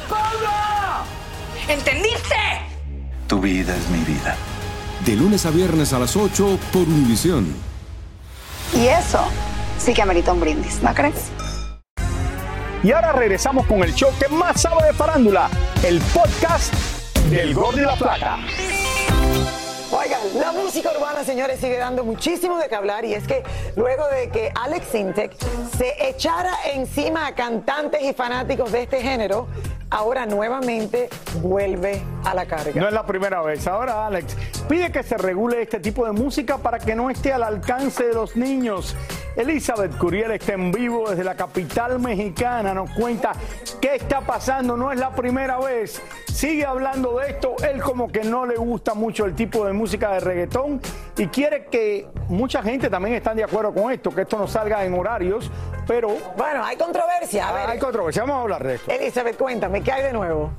¿Entendiste? 1.67 2.35
Tu 3.27 3.39
vida 3.39 3.75
es 3.75 3.89
mi 3.89 3.99
vida. 4.03 4.35
De 5.05 5.15
lunes 5.15 5.45
a 5.45 5.51
viernes 5.51 5.93
a 5.93 5.99
las 5.99 6.15
8 6.15 6.59
por 6.71 6.83
Univisión. 6.83 7.53
Y 8.73 8.87
eso 8.87 9.19
sí 9.79 9.93
que 9.93 10.01
amerita 10.01 10.31
un 10.33 10.39
brindis, 10.39 10.81
¿no 10.81 10.93
crees? 10.93 11.31
Y 12.83 12.91
ahora 12.91 13.13
regresamos 13.13 13.65
con 13.65 13.83
el 13.83 13.95
show 13.95 14.11
que 14.19 14.27
más 14.27 14.61
sabe 14.61 14.85
de 14.85 14.93
farándula, 14.93 15.49
el 15.83 15.99
podcast 16.13 16.73
del 17.29 17.53
Gol 17.55 17.75
de 17.75 17.81
la 17.81 17.95
Plata. 17.95 18.37
La 20.35 20.51
música 20.51 20.91
urbana, 20.95 21.23
señores, 21.23 21.59
sigue 21.59 21.77
dando 21.77 22.03
muchísimo 22.03 22.59
de 22.59 22.67
qué 22.67 22.75
hablar 22.75 23.05
y 23.05 23.15
es 23.15 23.25
que 23.25 23.41
luego 23.75 24.07
de 24.07 24.29
que 24.29 24.51
Alex 24.53 24.87
Sintek 24.91 25.35
se 25.77 26.07
echara 26.07 26.53
encima 26.73 27.25
a 27.25 27.33
cantantes 27.33 28.03
y 28.03 28.13
fanáticos 28.13 28.71
de 28.71 28.83
este 28.83 29.01
género, 29.01 29.47
ahora 29.89 30.27
nuevamente 30.27 31.09
vuelve 31.41 32.03
a 32.23 32.35
la 32.35 32.45
carga. 32.45 32.79
No 32.79 32.87
es 32.87 32.93
la 32.93 33.07
primera 33.07 33.41
vez. 33.41 33.65
Ahora 33.65 34.05
Alex 34.05 34.35
pide 34.69 34.91
que 34.91 35.01
se 35.01 35.17
regule 35.17 35.63
este 35.63 35.79
tipo 35.79 36.05
de 36.05 36.11
música 36.11 36.59
para 36.59 36.77
que 36.77 36.93
no 36.93 37.09
esté 37.09 37.33
al 37.33 37.41
alcance 37.41 38.05
de 38.05 38.13
los 38.13 38.35
niños. 38.35 38.95
Elizabeth 39.35 39.97
Curiel 39.97 40.31
está 40.31 40.53
en 40.53 40.71
vivo 40.71 41.09
desde 41.09 41.23
la 41.23 41.35
capital 41.35 41.99
mexicana. 41.99 42.73
Nos 42.73 42.89
cuenta 42.91 43.33
qué 43.81 43.95
está 43.95 44.21
pasando. 44.21 44.77
No 44.77 44.91
es 44.91 44.99
la 44.99 45.13
primera 45.13 45.59
vez. 45.59 46.01
Sigue 46.31 46.65
hablando 46.65 47.19
de 47.19 47.31
esto. 47.31 47.55
Él 47.67 47.81
como 47.81 48.11
que 48.11 48.23
no 48.23 48.45
le 48.45 48.55
gusta 48.55 48.93
mucho 48.93 49.25
el 49.25 49.35
tipo 49.35 49.65
de 49.65 49.73
música 49.73 50.13
de 50.13 50.19
reggaetón 50.21 50.81
y 51.17 51.27
quiere 51.27 51.65
que 51.65 52.07
mucha 52.29 52.61
gente 52.63 52.89
también 52.89 53.15
están 53.15 53.37
de 53.37 53.43
acuerdo 53.43 53.73
con 53.73 53.91
esto, 53.91 54.09
que 54.11 54.21
esto 54.21 54.37
no 54.37 54.47
salga 54.47 54.83
en 54.85 54.93
horarios, 54.93 55.51
pero... 55.87 56.09
Bueno, 56.37 56.63
hay 56.63 56.77
controversia. 56.77 57.49
A 57.49 57.53
ver. 57.53 57.69
Hay 57.69 57.79
controversia. 57.79 58.23
Vamos 58.23 58.37
a 58.37 58.41
hablar 58.41 58.63
de 58.63 58.75
esto. 58.75 58.91
Elizabeth, 58.91 59.37
cuéntame, 59.37 59.81
¿qué 59.81 59.91
hay 59.91 60.03
de 60.03 60.13
nuevo? 60.13 60.51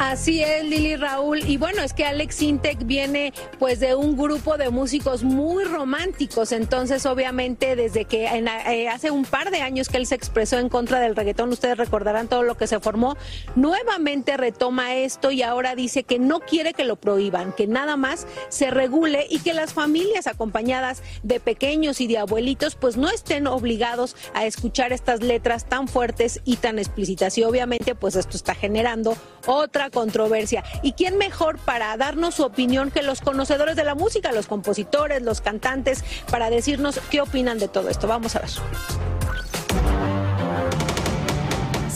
Así 0.00 0.42
es, 0.42 0.64
Lili 0.64 0.96
Raúl. 0.96 1.40
Y 1.46 1.58
bueno, 1.58 1.82
es 1.82 1.92
que 1.92 2.06
Alex 2.06 2.40
Intec 2.40 2.86
viene 2.86 3.34
pues 3.58 3.80
de 3.80 3.94
un 3.94 4.16
grupo 4.16 4.56
de 4.56 4.70
músicos 4.70 5.24
muy 5.24 5.64
románticos. 5.64 6.52
Entonces, 6.52 7.04
obviamente, 7.04 7.76
desde 7.76 8.06
que 8.06 8.26
en, 8.26 8.48
eh, 8.48 8.88
hace 8.88 9.10
un 9.10 9.26
par 9.26 9.50
de 9.50 9.60
años 9.60 9.90
que 9.90 9.98
él 9.98 10.06
se 10.06 10.14
expresó 10.14 10.58
en 10.58 10.70
contra 10.70 11.00
del 11.00 11.14
reggaetón, 11.14 11.50
ustedes 11.50 11.76
recordarán 11.76 12.28
todo 12.28 12.44
lo 12.44 12.56
que 12.56 12.66
se 12.66 12.80
formó, 12.80 13.18
nuevamente 13.56 14.38
retoma 14.38 14.94
esto 14.94 15.32
y 15.32 15.42
ahora 15.42 15.74
dice 15.74 16.02
que 16.02 16.18
no 16.18 16.40
quiere 16.40 16.72
que 16.72 16.84
lo 16.84 16.96
prohíban, 16.96 17.52
que 17.52 17.66
nada 17.66 17.98
más 17.98 18.26
se 18.48 18.70
regule 18.70 19.26
y 19.28 19.40
que 19.40 19.52
las 19.52 19.74
familias 19.74 20.26
acompañadas 20.26 21.02
de 21.24 21.40
pequeños 21.40 22.00
y 22.00 22.06
de 22.06 22.16
abuelitos 22.16 22.74
pues 22.74 22.96
no 22.96 23.10
estén 23.10 23.46
obligados 23.46 24.16
a 24.32 24.46
escuchar 24.46 24.94
estas 24.94 25.20
letras 25.20 25.66
tan 25.68 25.88
fuertes 25.88 26.40
y 26.46 26.56
tan 26.56 26.78
explícitas. 26.78 27.36
Y 27.36 27.44
obviamente 27.44 27.94
pues 27.94 28.16
esto 28.16 28.38
está 28.38 28.54
generando 28.54 29.14
otra 29.46 29.89
controversia. 29.90 30.64
¿Y 30.82 30.92
quién 30.92 31.18
mejor 31.18 31.58
para 31.58 31.96
darnos 31.96 32.36
su 32.36 32.44
opinión 32.44 32.90
que 32.90 33.02
los 33.02 33.20
conocedores 33.20 33.76
de 33.76 33.84
la 33.84 33.94
música, 33.94 34.32
los 34.32 34.46
compositores, 34.46 35.22
los 35.22 35.40
cantantes, 35.40 36.04
para 36.30 36.50
decirnos 36.50 37.00
qué 37.10 37.20
opinan 37.20 37.58
de 37.58 37.68
todo 37.68 37.88
esto? 37.88 38.06
Vamos 38.06 38.36
a 38.36 38.40
ver. 38.40 38.50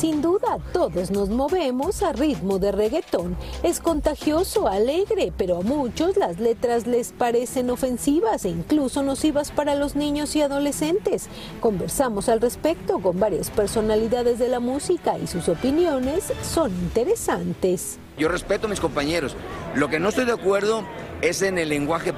Sin 0.04 0.20
duda, 0.20 0.58
todos 0.75 1.11
nos 1.11 1.30
movemos 1.30 2.02
a 2.02 2.12
ritmo 2.12 2.58
de 2.58 2.73
reggaetón. 2.73 3.38
Es 3.62 3.80
contagioso, 3.80 4.68
alegre, 4.68 5.32
pero 5.34 5.56
a 5.56 5.62
muchos 5.62 6.18
las 6.18 6.38
letras 6.38 6.87
les 6.87 7.12
parecen 7.12 7.70
ofensivas 7.70 8.44
e 8.44 8.50
incluso 8.50 9.02
nocivas 9.02 9.50
para 9.50 9.75
los 9.75 9.96
niños 9.96 10.37
y 10.37 10.42
adolescentes. 10.42 11.30
Conversamos 11.58 12.28
al 12.28 12.42
respecto 12.42 12.99
con 12.99 13.18
varias 13.18 13.49
personalidades 13.49 14.38
de 14.38 14.49
la 14.49 14.61
música 14.61 15.18
y 15.18 15.26
sus 15.26 15.49
opiniones 15.49 16.34
son 16.42 16.70
interesantes. 16.70 17.99
Yo 18.18 18.28
respeto 18.28 18.66
a 18.66 18.68
mis 18.68 18.80
compañeros. 18.80 19.34
Lo 19.75 19.88
que 19.88 20.00
no 20.00 20.11
estoy 20.11 20.26
de 20.26 20.32
acuerdo 20.32 20.84
es 21.23 21.40
en 21.40 21.56
el 21.56 21.70
lenguaje 21.70 22.12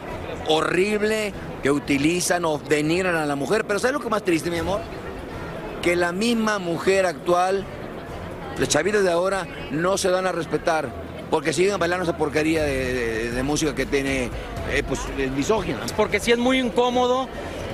horrible 0.49 1.33
que 1.63 1.71
utilizan 1.71 2.47
o 2.47 2.59
denigran 2.59 3.15
a 3.15 3.27
la 3.27 3.37
mujer. 3.37 3.65
Pero 3.65 3.79
¿sabes 3.79 3.95
lo 3.95 4.01
que 4.01 4.09
más 4.09 4.25
triste, 4.25 4.51
mi 4.51 4.59
amor? 4.59 4.81
Que 5.83 5.95
la 5.95 6.11
misma 6.11 6.59
mujer 6.59 7.07
actual, 7.07 7.65
los 8.59 8.69
chavitos 8.69 9.03
de 9.05 9.11
ahora, 9.11 9.47
no 9.71 9.99
se 9.99 10.11
dan 10.11 10.27
a 10.27 10.33
respetar 10.33 10.89
porque 11.31 11.53
siguen 11.53 11.79
bailando 11.79 12.05
esa 12.05 12.17
porquería 12.17 12.63
de, 12.63 13.43
música 13.43 13.75
que 13.75 13.87
tiene 13.87 14.31
eh, 14.71 14.83
pues, 14.87 15.01
es 15.19 15.31
misógina. 15.33 15.81
Porque 15.97 16.21
sí 16.21 16.33
es 16.33 16.39
muy 16.39 16.59
incómodo 16.59 17.29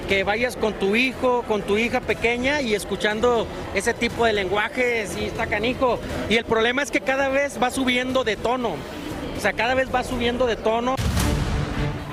que 0.09 0.25
vayas 0.25 0.57
con 0.57 0.75
tu 0.75 0.97
hijo, 0.97 1.45
con 1.47 1.62
tu 1.62 1.79
hija 1.79 2.01
pequeña 2.01 2.61
y 2.61 2.75
escuchando 2.75 3.47
ese 3.75 3.95
tipo 3.95 4.27
de 4.27 4.33
lenguaje, 4.33 5.07
sí 5.07 5.27
está 5.27 5.47
canijo. 5.47 5.99
Y 6.29 6.37
el 6.37 6.45
problema 6.45 6.83
es 6.83 6.91
que 6.91 7.01
cada 7.01 7.29
vez 7.29 7.62
va 7.62 7.71
subiendo 7.71 8.25
de 8.25 8.37
tono. 8.37 8.75
O 9.37 9.41
sea, 9.41 9.53
cada 9.53 9.75
vez 9.75 9.89
va 9.95 10.05
subiendo 10.05 10.47
de 10.47 10.57
tono. 10.57 10.97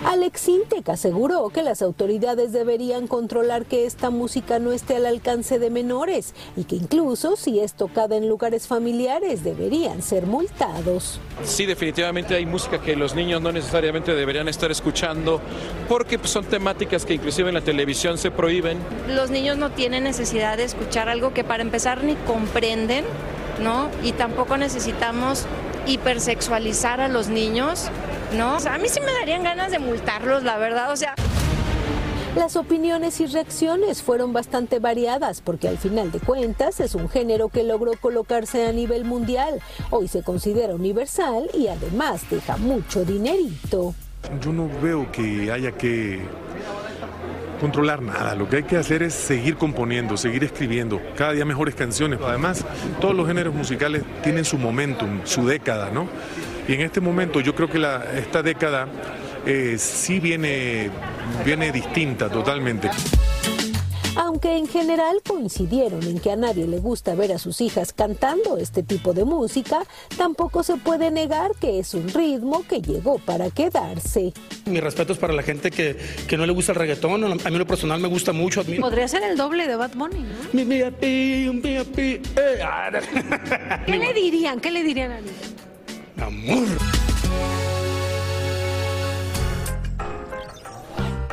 Alex 0.09 0.47
Intec 0.47 0.89
aseguró 0.89 1.47
que 1.49 1.61
las 1.61 1.83
autoridades 1.83 2.51
deberían 2.51 3.05
controlar 3.05 3.65
que 3.65 3.85
esta 3.85 4.09
música 4.09 4.57
no 4.57 4.71
esté 4.71 4.95
al 4.95 5.05
alcance 5.05 5.59
de 5.59 5.69
menores 5.69 6.33
y 6.57 6.63
que 6.63 6.77
incluso 6.77 7.35
si 7.35 7.59
es 7.59 7.73
tocada 7.75 8.15
en 8.15 8.27
lugares 8.27 8.65
familiares 8.65 9.43
deberían 9.43 10.01
ser 10.01 10.25
multados. 10.25 11.19
Sí, 11.43 11.67
definitivamente 11.67 12.33
hay 12.33 12.47
música 12.47 12.81
que 12.81 12.95
los 12.95 13.13
niños 13.13 13.39
no 13.39 13.51
necesariamente 13.51 14.15
deberían 14.15 14.47
estar 14.47 14.71
escuchando 14.71 15.41
porque 15.87 16.17
pues, 16.17 16.31
son 16.31 16.45
temáticas 16.45 17.05
que 17.05 17.13
inclusive 17.13 17.49
en 17.49 17.53
la 17.53 17.61
televisión 17.61 18.17
se 18.17 18.31
prohíben. 18.31 18.79
Los 19.09 19.29
niños 19.29 19.57
no 19.57 19.69
tienen 19.69 20.05
necesidad 20.05 20.57
de 20.57 20.63
escuchar 20.63 21.07
algo 21.07 21.35
que 21.35 21.43
para 21.43 21.61
empezar 21.61 22.03
ni 22.03 22.15
comprenden, 22.15 23.05
¿no? 23.61 23.91
Y 24.03 24.13
tampoco 24.13 24.57
necesitamos 24.57 25.45
hipersexualizar 25.85 26.99
a 26.99 27.07
los 27.07 27.27
niños, 27.27 27.89
¿no? 28.35 28.57
O 28.57 28.59
sea, 28.59 28.75
a 28.75 28.77
mí 28.77 28.87
sí 28.89 28.99
me 28.99 29.11
darían 29.11 29.43
ganas 29.43 29.71
de 29.71 29.79
multarlos, 29.79 30.43
la 30.43 30.57
verdad, 30.57 30.91
o 30.91 30.95
sea... 30.95 31.15
Las 32.35 32.55
opiniones 32.55 33.19
y 33.21 33.25
reacciones 33.25 34.03
fueron 34.03 34.33
bastante 34.33 34.77
variadas 34.77 35.41
porque 35.41 35.67
al 35.67 35.79
final 35.79 36.11
de 36.11 36.19
cuentas 36.19 36.79
es 36.79 36.93
un 36.93 37.09
género 37.09 37.49
que 37.49 37.63
logró 37.63 37.93
colocarse 37.99 38.67
a 38.67 38.71
nivel 38.71 39.03
mundial. 39.03 39.59
Hoy 39.89 40.07
se 40.07 40.21
considera 40.21 40.75
universal 40.75 41.49
y 41.55 41.67
además 41.67 42.21
deja 42.29 42.55
mucho 42.57 43.03
dinerito. 43.03 43.95
Yo 44.41 44.53
no 44.53 44.69
veo 44.81 45.11
que 45.11 45.51
haya 45.51 45.71
que 45.71 46.21
controlar 47.59 48.01
nada. 48.01 48.35
Lo 48.35 48.47
que 48.47 48.57
hay 48.57 48.63
que 48.63 48.77
hacer 48.77 49.03
es 49.03 49.15
seguir 49.15 49.57
componiendo, 49.57 50.15
seguir 50.15 50.43
escribiendo, 50.43 51.01
cada 51.15 51.33
día 51.33 51.45
mejores 51.45 51.75
canciones. 51.75 52.19
Además, 52.23 52.63
todos 53.01 53.15
los 53.15 53.27
géneros 53.27 53.53
musicales 53.53 54.03
tienen 54.23 54.45
su 54.45 54.57
momentum, 54.57 55.21
su 55.25 55.45
década, 55.45 55.89
¿no? 55.91 56.07
Y 56.69 56.73
en 56.73 56.81
este 56.81 57.01
momento 57.01 57.39
yo 57.41 57.55
creo 57.55 57.67
que 57.67 57.79
la- 57.79 58.05
esta 58.15 58.43
década 58.43 58.87
eh, 59.45 59.75
sí 59.79 60.19
viene, 60.19 60.91
viene 61.43 61.71
distinta 61.71 62.29
totalmente. 62.29 62.91
Aunque 64.15 64.55
en 64.57 64.67
general 64.67 65.21
coincidieron 65.27 66.03
en 66.03 66.19
que 66.19 66.29
a 66.31 66.35
nadie 66.35 66.67
le 66.67 66.77
gusta 66.79 67.15
ver 67.15 67.31
a 67.31 67.39
sus 67.39 67.59
hijas 67.61 67.91
cantando 67.93 68.57
este 68.57 68.83
tipo 68.83 69.13
de 69.13 69.23
música, 69.25 69.79
tampoco 70.17 70.61
se 70.61 70.75
puede 70.75 71.09
negar 71.09 71.51
que 71.59 71.79
es 71.79 71.93
un 71.95 72.07
ritmo 72.09 72.63
que 72.67 72.81
llegó 72.81 73.17
para 73.17 73.49
quedarse. 73.49 74.33
Mi 74.65 74.79
respeto 74.79 75.13
es 75.13 75.19
para 75.19 75.33
la 75.33 75.41
gente 75.41 75.71
que, 75.71 75.97
que 76.27 76.37
no 76.37 76.45
le 76.45 76.51
gusta 76.53 76.73
el 76.73 76.77
reggaetón. 76.77 77.23
A 77.23 77.49
mí 77.49 77.57
lo 77.57 77.65
personal 77.65 77.99
me 77.99 78.09
gusta 78.09 78.31
mucho. 78.31 78.61
admiro- 78.61 78.81
Podría 78.81 79.07
ser 79.07 79.23
el 79.23 79.35
doble 79.37 79.65
de 79.67 79.75
Bad 79.75 79.91
Bunny, 79.95 80.19
¿no? 80.19 80.27
Mi, 80.53 80.65
mi, 80.65 80.83
mi, 80.83 81.71
eh, 81.97 82.21
ah, 82.63 82.91
¿Qué 83.87 83.97
le 83.97 84.13
dirían? 84.13 84.59
¿Qué 84.59 84.69
le 84.69 84.83
dirían 84.83 85.11
a 85.13 85.17
él? 85.19 85.25
Amor. 86.21 87.08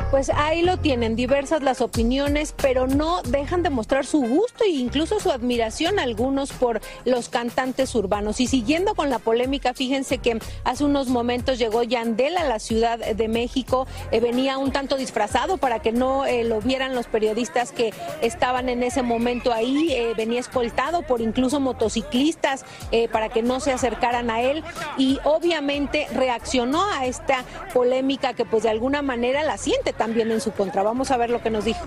Pues 0.09 0.29
ahí 0.29 0.61
lo 0.61 0.77
tienen, 0.77 1.17
diversas 1.17 1.61
las 1.61 1.81
opiniones, 1.81 2.53
pero 2.55 2.87
no 2.87 3.21
dejan 3.23 3.61
de 3.61 3.69
mostrar 3.69 4.05
su 4.05 4.21
gusto 4.21 4.63
e 4.63 4.69
incluso 4.69 5.19
su 5.19 5.31
admiración 5.31 5.99
algunos 5.99 6.53
por 6.53 6.79
los 7.03 7.27
cantantes 7.27 7.93
urbanos. 7.93 8.39
Y 8.39 8.47
siguiendo 8.47 8.95
con 8.95 9.09
la 9.09 9.19
polémica, 9.19 9.73
fíjense 9.73 10.19
que 10.19 10.39
hace 10.63 10.85
unos 10.85 11.09
momentos 11.09 11.59
llegó 11.59 11.83
Yandel 11.83 12.37
a 12.37 12.45
la 12.45 12.59
Ciudad 12.59 12.97
de 12.99 13.27
México, 13.27 13.85
eh, 14.11 14.21
venía 14.21 14.57
un 14.57 14.71
tanto 14.71 14.95
disfrazado 14.95 15.57
para 15.57 15.79
que 15.79 15.91
no 15.91 16.25
eh, 16.25 16.45
lo 16.45 16.61
vieran 16.61 16.95
los 16.95 17.07
periodistas 17.07 17.73
que 17.73 17.93
estaban 18.21 18.69
en 18.69 18.83
ese 18.83 19.03
momento 19.03 19.51
ahí, 19.51 19.91
eh, 19.91 20.13
venía 20.15 20.39
escoltado 20.39 21.01
por 21.01 21.19
incluso 21.19 21.59
motociclistas 21.59 22.63
para 23.11 23.27
que 23.27 23.41
no 23.41 23.59
se 23.59 23.73
acercaran 23.73 24.29
a 24.29 24.41
él 24.41 24.63
y 24.97 25.19
obviamente 25.25 26.07
reaccionó 26.13 26.85
a 26.93 27.05
esta 27.05 27.43
polémica 27.73 28.33
que 28.33 28.45
pues 28.45 28.63
de 28.63 28.69
alguna 28.69 29.01
manera 29.01 29.43
la 29.43 29.57
siente 29.57 29.93
también 29.97 30.31
en 30.31 30.39
su 30.41 30.51
contra. 30.51 30.83
Vamos 30.83 31.11
a 31.11 31.17
ver 31.17 31.29
lo 31.29 31.41
que 31.41 31.49
nos 31.49 31.65
dijo. 31.65 31.85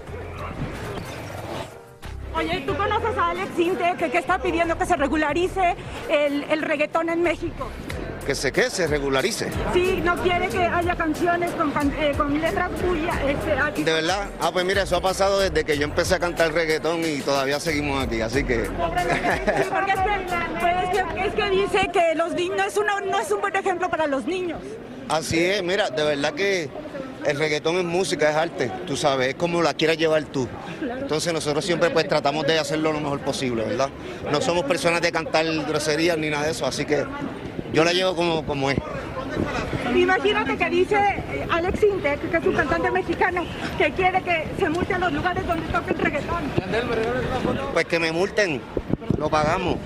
Oye, 2.35 2.61
¿tú 2.67 2.77
conoces 2.77 3.19
a 3.19 3.31
Alex 3.31 3.59
Inte 3.59 3.95
que, 3.99 4.11
que 4.11 4.19
está 4.19 4.39
pidiendo 4.39 4.79
que 4.79 4.87
se 4.87 4.97
regularice 4.97 5.75
el, 6.09 6.45
el 6.45 6.63
reggaetón 6.63 7.09
en 7.09 7.23
México? 7.23 7.69
Que 8.25 8.35
se 8.35 8.53
que 8.53 8.71
se 8.71 8.87
regularice. 8.87 9.51
Sí, 9.73 10.01
no 10.05 10.15
quiere 10.17 10.49
que 10.49 10.59
haya 10.65 10.95
canciones 10.95 11.51
con, 11.53 11.73
can- 11.73 11.93
eh, 11.99 12.13
con 12.17 12.41
letras 12.41 12.71
tuyas. 12.81 13.17
Este, 13.27 13.53
aquí. 13.59 13.83
De 13.83 13.93
verdad, 13.93 14.29
ah 14.41 14.51
pues 14.53 14.65
mira, 14.65 14.83
eso 14.83 14.97
ha 14.97 15.01
pasado 15.01 15.41
desde 15.41 15.65
que 15.65 15.77
yo 15.77 15.85
empecé 15.85 16.15
a 16.15 16.19
cantar 16.21 16.53
reggaetón 16.53 17.01
y 17.05 17.21
todavía 17.21 17.59
seguimos 17.59 18.05
aquí, 18.05 18.21
así 18.21 18.45
que 18.45 18.67
Sí, 18.67 18.71
porque 18.79 19.01
es 19.03 19.09
que, 19.09 19.69
pues 20.61 20.75
es 20.85 20.91
que- 20.91 21.27
es 21.27 21.35
que 21.35 21.51
dice 21.51 21.91
que 21.93 22.15
los 22.15 22.33
niños 22.35 22.57
no 22.59 22.65
es, 22.65 22.77
una- 22.77 23.01
no 23.01 23.19
es 23.19 23.31
un 23.33 23.41
buen 23.41 23.57
ejemplo 23.57 23.89
para 23.91 24.07
los 24.07 24.25
niños. 24.27 24.61
así 25.09 25.43
es, 25.45 25.63
mira, 25.65 25.91
de 25.91 26.05
verdad 26.05 26.33
que 26.35 26.71
el 27.25 27.39
reggaetón 27.39 27.77
es 27.77 27.85
música, 27.85 28.31
es 28.31 28.37
arte, 28.37 28.71
tú 28.87 28.97
sabes, 28.97 29.29
es 29.29 29.35
como 29.35 29.63
la 29.63 29.75
quieras 29.75 29.97
llevar 29.97 30.25
tú. 30.25 30.49
Entonces 30.81 31.33
nosotros 31.33 31.65
siempre 31.65 31.91
pues 31.91 32.09
tratamos 32.09 32.47
de 32.47 32.59
hacerlo 32.59 32.93
lo 32.93 33.01
mejor 33.01 33.21
posible, 33.21 33.65
¿verdad? 33.65 33.89
No 34.31 34.41
somos 34.41 34.65
personas 34.65 35.01
de 35.01 35.13
cantar 35.13 35.47
groserías 35.67 36.17
ni 36.19 36.31
nada 36.31 36.45
de 36.45 36.53
eso, 36.53 36.67
así 36.67 36.85
que 36.85 37.05
yo 37.73 37.85
la 37.85 37.93
llevo 37.93 38.15
como, 38.15 38.45
como 38.45 38.71
es. 38.71 38.79
Imagínate 39.95 40.57
que 40.57 40.71
dice 40.71 40.97
eh, 40.97 41.47
Alex 41.51 41.83
Intec, 41.83 42.31
que 42.31 42.37
es 42.37 42.47
un 42.47 42.55
cantante 42.55 42.91
mexicano, 42.91 43.45
que 43.79 43.91
quiere 43.93 44.23
que 44.23 44.47
se 44.59 44.69
multe 44.69 44.95
a 44.95 44.99
los 44.99 45.13
lugares 45.13 45.47
donde 45.47 45.67
toquen 45.69 45.99
reggaetón. 45.99 46.43
Pues 47.73 47.87
que 47.87 47.99
me 47.99 48.13
multen, 48.13 48.61
lo 49.19 49.29
pagamos. 49.29 49.77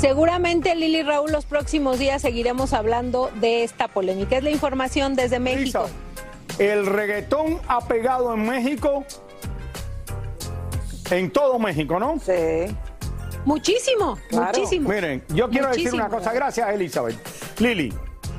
Seguramente, 0.00 0.74
Lili 0.76 1.02
Raúl, 1.02 1.32
los 1.32 1.44
próximos 1.44 1.98
días 1.98 2.22
seguiremos 2.22 2.72
hablando 2.72 3.30
de 3.40 3.64
esta 3.64 3.88
polémica. 3.88 4.36
Es 4.36 4.44
la 4.44 4.50
información 4.50 5.16
desde 5.16 5.40
México. 5.40 5.88
El 6.58 6.86
reggaetón 6.86 7.60
ha 7.66 7.80
pegado 7.80 8.34
en 8.34 8.46
México, 8.46 9.04
en 11.10 11.30
todo 11.30 11.58
México, 11.58 11.98
¿no? 11.98 12.18
Sí. 12.20 12.74
Muchísimo, 13.44 14.18
muchísimo. 14.30 14.88
Miren, 14.88 15.24
yo 15.28 15.48
quiero 15.48 15.68
decir 15.68 15.92
una 15.94 16.08
cosa, 16.08 16.32
gracias 16.32 16.68
Elizabeth. 16.68 17.16
Lili, 17.58 17.92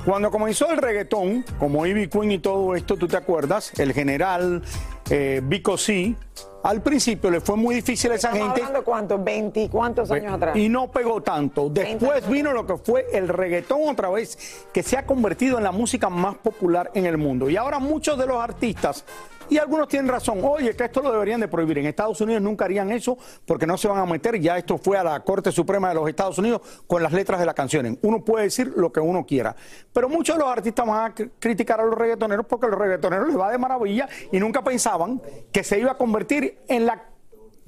cuando 0.05 0.31
comenzó 0.31 0.69
el 0.71 0.77
reggaetón, 0.77 1.43
como 1.57 1.85
Ivy 1.85 2.07
Queen 2.07 2.31
y 2.31 2.39
todo 2.39 2.75
esto, 2.75 2.95
tú 2.95 3.07
te 3.07 3.17
acuerdas, 3.17 3.71
el 3.79 3.93
general 3.93 4.63
eh, 5.09 5.41
Vico 5.43 5.77
C, 5.77 6.15
al 6.63 6.81
principio 6.81 7.31
le 7.31 7.39
fue 7.39 7.55
muy 7.55 7.75
difícil 7.75 8.11
a 8.11 8.15
esa 8.15 8.27
Estamos 8.29 8.47
gente. 8.47 8.61
hablando 8.63 8.83
cuántos, 8.83 9.23
20 9.23 9.61
y 9.63 9.69
cuántos 9.69 10.11
años 10.11 10.33
atrás. 10.33 10.57
Y 10.57 10.67
no 10.67 10.91
pegó 10.91 11.21
tanto. 11.21 11.69
Después 11.69 12.27
vino 12.27 12.51
lo 12.51 12.65
que 12.65 12.77
fue 12.77 13.07
el 13.13 13.27
reggaetón 13.27 13.87
otra 13.87 14.09
vez, 14.09 14.65
que 14.73 14.83
se 14.83 14.97
ha 14.97 15.05
convertido 15.05 15.57
en 15.57 15.63
la 15.63 15.71
música 15.71 16.09
más 16.09 16.35
popular 16.35 16.91
en 16.93 17.05
el 17.05 17.17
mundo. 17.17 17.49
Y 17.49 17.55
ahora 17.55 17.79
muchos 17.79 18.17
de 18.17 18.25
los 18.25 18.37
artistas, 18.43 19.05
y 19.49 19.57
algunos 19.57 19.87
tienen 19.87 20.09
razón, 20.09 20.39
oye, 20.43 20.75
que 20.75 20.85
esto 20.85 21.01
lo 21.01 21.11
deberían 21.11 21.39
de 21.39 21.47
prohibir. 21.47 21.77
En 21.79 21.85
Estados 21.87 22.19
Unidos 22.21 22.41
nunca 22.41 22.65
harían 22.65 22.91
eso 22.91 23.17
porque 23.45 23.65
no 23.65 23.77
se 23.77 23.87
van 23.87 23.99
a 23.99 24.05
meter. 24.05 24.39
Ya 24.39 24.57
esto 24.57 24.77
fue 24.77 24.97
a 24.97 25.03
la 25.03 25.19
Corte 25.21 25.51
Suprema 25.51 25.89
de 25.89 25.95
los 25.95 26.07
Estados 26.07 26.37
Unidos 26.37 26.61
con 26.87 27.01
las 27.03 27.11
letras 27.11 27.39
de 27.39 27.45
las 27.45 27.55
canciones. 27.55 27.97
Uno 28.01 28.23
puede 28.23 28.45
decir 28.45 28.71
lo 28.75 28.91
que 28.91 28.99
uno 28.99 29.25
quiera. 29.25 29.55
Pero 29.91 30.09
muchos 30.09 30.37
de 30.37 30.43
los 30.43 30.51
artistas 30.51 30.85
van 30.85 31.11
a 31.11 31.15
cr- 31.15 31.31
criticar 31.39 31.79
a 31.81 31.85
los 31.85 31.97
reggaetoneros 31.97 32.45
porque 32.45 32.67
los 32.67 32.77
reggaetoneros 32.79 33.27
les 33.27 33.37
va 33.39 33.51
de 33.51 33.57
maravilla 33.57 34.07
y 34.31 34.39
nunca 34.39 34.63
pensaban 34.63 35.21
que 35.51 35.63
se 35.63 35.79
iba 35.79 35.91
a 35.91 35.97
convertir 35.97 36.59
en 36.67 36.85
la 36.85 37.08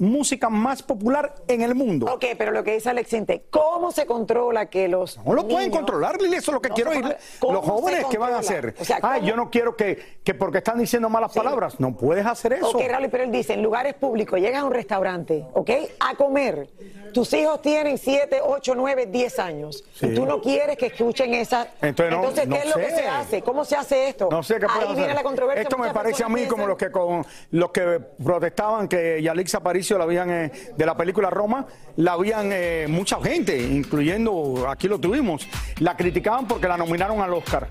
música 0.02 0.50
más 0.50 0.82
popular 0.82 1.36
en 1.48 1.62
el 1.62 1.76
mundo. 1.76 2.08
Ok, 2.12 2.26
pero 2.38 2.52
lo 2.52 2.64
que 2.64 2.74
dice 2.74 2.90
Alex 2.90 3.14
Intec, 3.14 3.44
¿cómo 3.52 3.92
se 3.92 4.06
controla 4.06 4.66
que 4.66 4.88
los 4.88 5.18
No 5.24 5.34
lo 5.34 5.48
pueden 5.48 5.70
controlar, 5.70 6.20
Lili, 6.20 6.38
eso 6.38 6.52
es 6.52 6.56
lo 6.56 6.62
que 6.62 6.70
No 6.70 6.76
quiero 6.76 6.90
oír. 6.90 7.02
controla. 7.02 7.24
¿Cómo 7.40 7.54
Los 7.54 7.66
jóvenes, 7.66 8.06
¿qué 8.10 8.18
van 8.18 8.34
a 8.34 8.40
hacer? 8.40 8.74
O 8.80 8.84
sea, 8.84 9.00
ah, 9.04 9.20
yo 9.20 9.36
no 9.36 9.50
quiero 9.52 9.76
que, 9.76 10.20
que 10.24 10.34
porque 10.34 10.58
están 10.58 10.80
diciendo 10.80 11.08
malas 11.10 11.32
palabras, 11.34 11.80
no 11.80 11.96
puedes 11.96 12.26
hacer 12.26 12.54
eso. 12.54 12.70
Ok, 12.70 12.82
Raúl, 12.90 13.10
pero 13.10 13.24
él 13.26 13.32
dice, 13.32 13.54
en 13.54 13.62
lugares 13.62 13.94
públicos, 13.94 14.40
llegas 14.40 14.62
a 14.64 14.66
un 14.66 14.74
restaurante, 14.74 15.46
¿ok? 15.54 15.70
A 16.00 16.16
comer. 16.16 16.68
Tus 17.14 17.32
hijos 17.34 17.62
tienen 17.62 17.98
7, 17.98 18.40
8, 18.42 18.74
9, 18.74 19.06
10 19.08 19.40
años. 19.40 19.84
Sí. 19.94 20.08
Y 20.08 20.16
tú 20.16 20.26
no 20.26 20.42
quieres 20.42 20.78
que 20.78 20.86
escuchen 20.88 21.34
esa... 21.34 21.68
Entonces, 21.82 22.10
no- 22.12 22.34
¿qué 22.34 22.46
no 22.48 22.56
es 22.56 22.66
lo 22.68 22.76
que 22.76 22.90
se 22.90 23.06
hace? 23.08 23.42
¿Cómo 23.42 23.66
se 23.66 23.76
hace 23.76 24.08
esto? 24.08 24.30
No 24.32 24.42
sé 24.42 24.56
qué 24.56 24.66
puede 24.66 24.80
Ahí 24.80 24.84
hacer. 24.86 24.96
viene 24.96 25.14
la 25.14 25.22
controversia. 25.24 25.62
Esto 25.64 25.78
me 25.78 25.94
parece 25.94 26.24
a 26.24 26.30
mí 26.30 26.46
como 26.48 26.66
los 26.66 26.78
que 26.78 26.90
con 26.90 27.26
los 27.52 27.72
que 27.72 28.00
protestaban 28.24 28.88
que 28.88 29.22
Yalix 29.22 29.54
Aparicio 29.56 29.91
la 29.98 30.04
habían 30.06 30.30
eh, 30.30 30.52
de 30.76 30.86
la 30.86 30.96
película 30.96 31.30
Roma, 31.30 31.66
la 31.98 32.14
habían 32.14 32.50
eh, 32.52 32.86
mucha 32.90 33.22
gente, 33.22 33.58
incluyendo 33.58 34.66
aquí 34.70 34.88
lo 34.88 35.00
tuvimos, 35.00 35.48
la 35.80 35.96
criticaban 35.96 36.48
porque 36.48 36.68
la 36.68 36.78
nominaron 36.78 37.22
al 37.22 37.34
Oscar. 37.34 37.68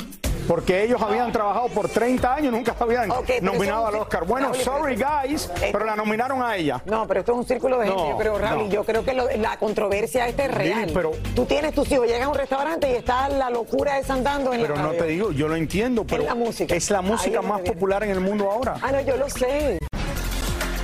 Porque 0.49 0.83
ellos 0.83 1.00
habían 1.00 1.31
trabajado 1.31 1.69
por 1.69 1.89
30 1.89 2.35
años, 2.35 2.53
nunca 2.53 2.75
se 2.77 2.83
habían 2.83 3.09
Ok, 3.12 3.25
pero 3.27 3.53
nominado 3.53 3.83
es 3.89 3.95
al 3.95 4.00
Oscar. 4.00 4.25
Bueno, 4.27 4.49
Raúl, 4.49 4.65
sorry 4.65 4.97
guys, 4.97 5.49
pero 5.71 5.85
la 5.85 5.95
nominaron 5.95 6.43
a 6.43 6.57
ella. 6.57 6.83
No, 6.87 7.07
pero 7.07 7.21
esto 7.21 7.33
es 7.33 7.39
un 7.39 7.47
círculo 7.47 7.79
de 7.79 7.87
gente. 7.87 8.03
No, 8.11 8.19
pero 8.19 8.37
Raúl, 8.37 8.65
no. 8.65 8.71
yo 8.71 8.83
creo 8.83 9.05
que 9.05 9.12
lo- 9.12 9.31
la 9.37 9.59
controversia 9.59 10.27
esta 10.27 10.47
es 10.47 10.50
real. 10.53 10.91
Pero- 10.93 11.12
Tú 11.37 11.45
tienes 11.45 11.73
tus 11.73 11.89
hijos, 11.93 12.07
llegas 12.09 12.23
a 12.25 12.29
un 12.31 12.35
restaurante 12.35 12.91
y 12.91 12.95
está 12.97 13.29
la 13.29 13.49
locura 13.50 13.99
esa 13.99 14.15
andando 14.15 14.53
en 14.53 14.62
Pero 14.62 14.75
la 14.75 14.83
no 14.83 14.89
radio. 14.89 15.03
te 15.05 15.09
digo, 15.11 15.31
yo 15.31 15.47
lo 15.47 15.55
entiendo, 15.55 16.05
pero 16.05 16.25
la 16.25 16.35
música. 16.35 16.75
es 16.75 16.91
la 16.91 17.03
música 17.03 17.39
es 17.41 17.47
más 17.47 17.61
popular 17.61 18.03
en 18.03 18.11
el 18.11 18.21
mundo 18.21 18.50
ahora. 18.50 18.75
Ah, 18.83 18.91
no, 18.91 19.00
yo 19.03 19.17
lo 19.19 19.29
sé. 19.31 19.79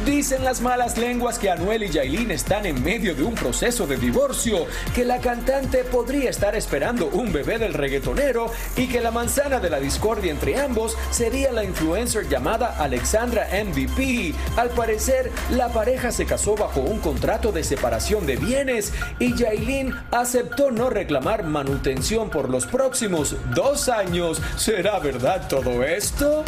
Dicen 0.06 0.44
las 0.44 0.60
malas 0.60 0.96
lenguas 0.98 1.36
que 1.36 1.50
Anuel 1.50 1.82
y 1.82 1.88
Yailin 1.88 2.30
están 2.30 2.64
en 2.64 2.80
medio 2.80 3.12
de 3.16 3.24
un 3.24 3.34
proceso 3.34 3.88
de 3.88 3.96
divorcio, 3.96 4.66
que 4.94 5.04
la 5.04 5.18
cantante 5.18 5.82
podría 5.82 6.30
estar 6.30 6.54
esperando 6.54 7.08
un 7.08 7.32
bebé 7.32 7.58
del 7.58 7.74
reggaetonero 7.74 8.52
y 8.76 8.86
que 8.86 9.00
la 9.00 9.10
manzana 9.10 9.58
de 9.58 9.68
la 9.68 9.80
discordia 9.80 10.30
entre 10.30 10.60
ambos 10.60 10.96
sería 11.10 11.50
la 11.50 11.64
influencer 11.64 12.28
llamada 12.28 12.76
Alexandra 12.78 13.48
MVP. 13.50 14.32
Al 14.56 14.68
parecer, 14.70 15.32
la 15.50 15.70
pareja 15.70 16.12
se 16.12 16.24
casó 16.24 16.54
bajo 16.54 16.82
un 16.82 17.00
contrato 17.00 17.50
de 17.50 17.64
separación 17.64 18.26
de 18.26 18.36
bienes 18.36 18.92
y 19.18 19.34
Yailin 19.34 19.92
aceptó 20.12 20.70
no 20.70 20.88
reclamar 20.88 21.42
manutención 21.42 22.30
por 22.30 22.48
los 22.48 22.64
próximos 22.66 23.34
dos 23.56 23.88
años. 23.88 24.40
¿Será 24.56 25.00
verdad 25.00 25.48
todo 25.48 25.82
esto? 25.82 26.44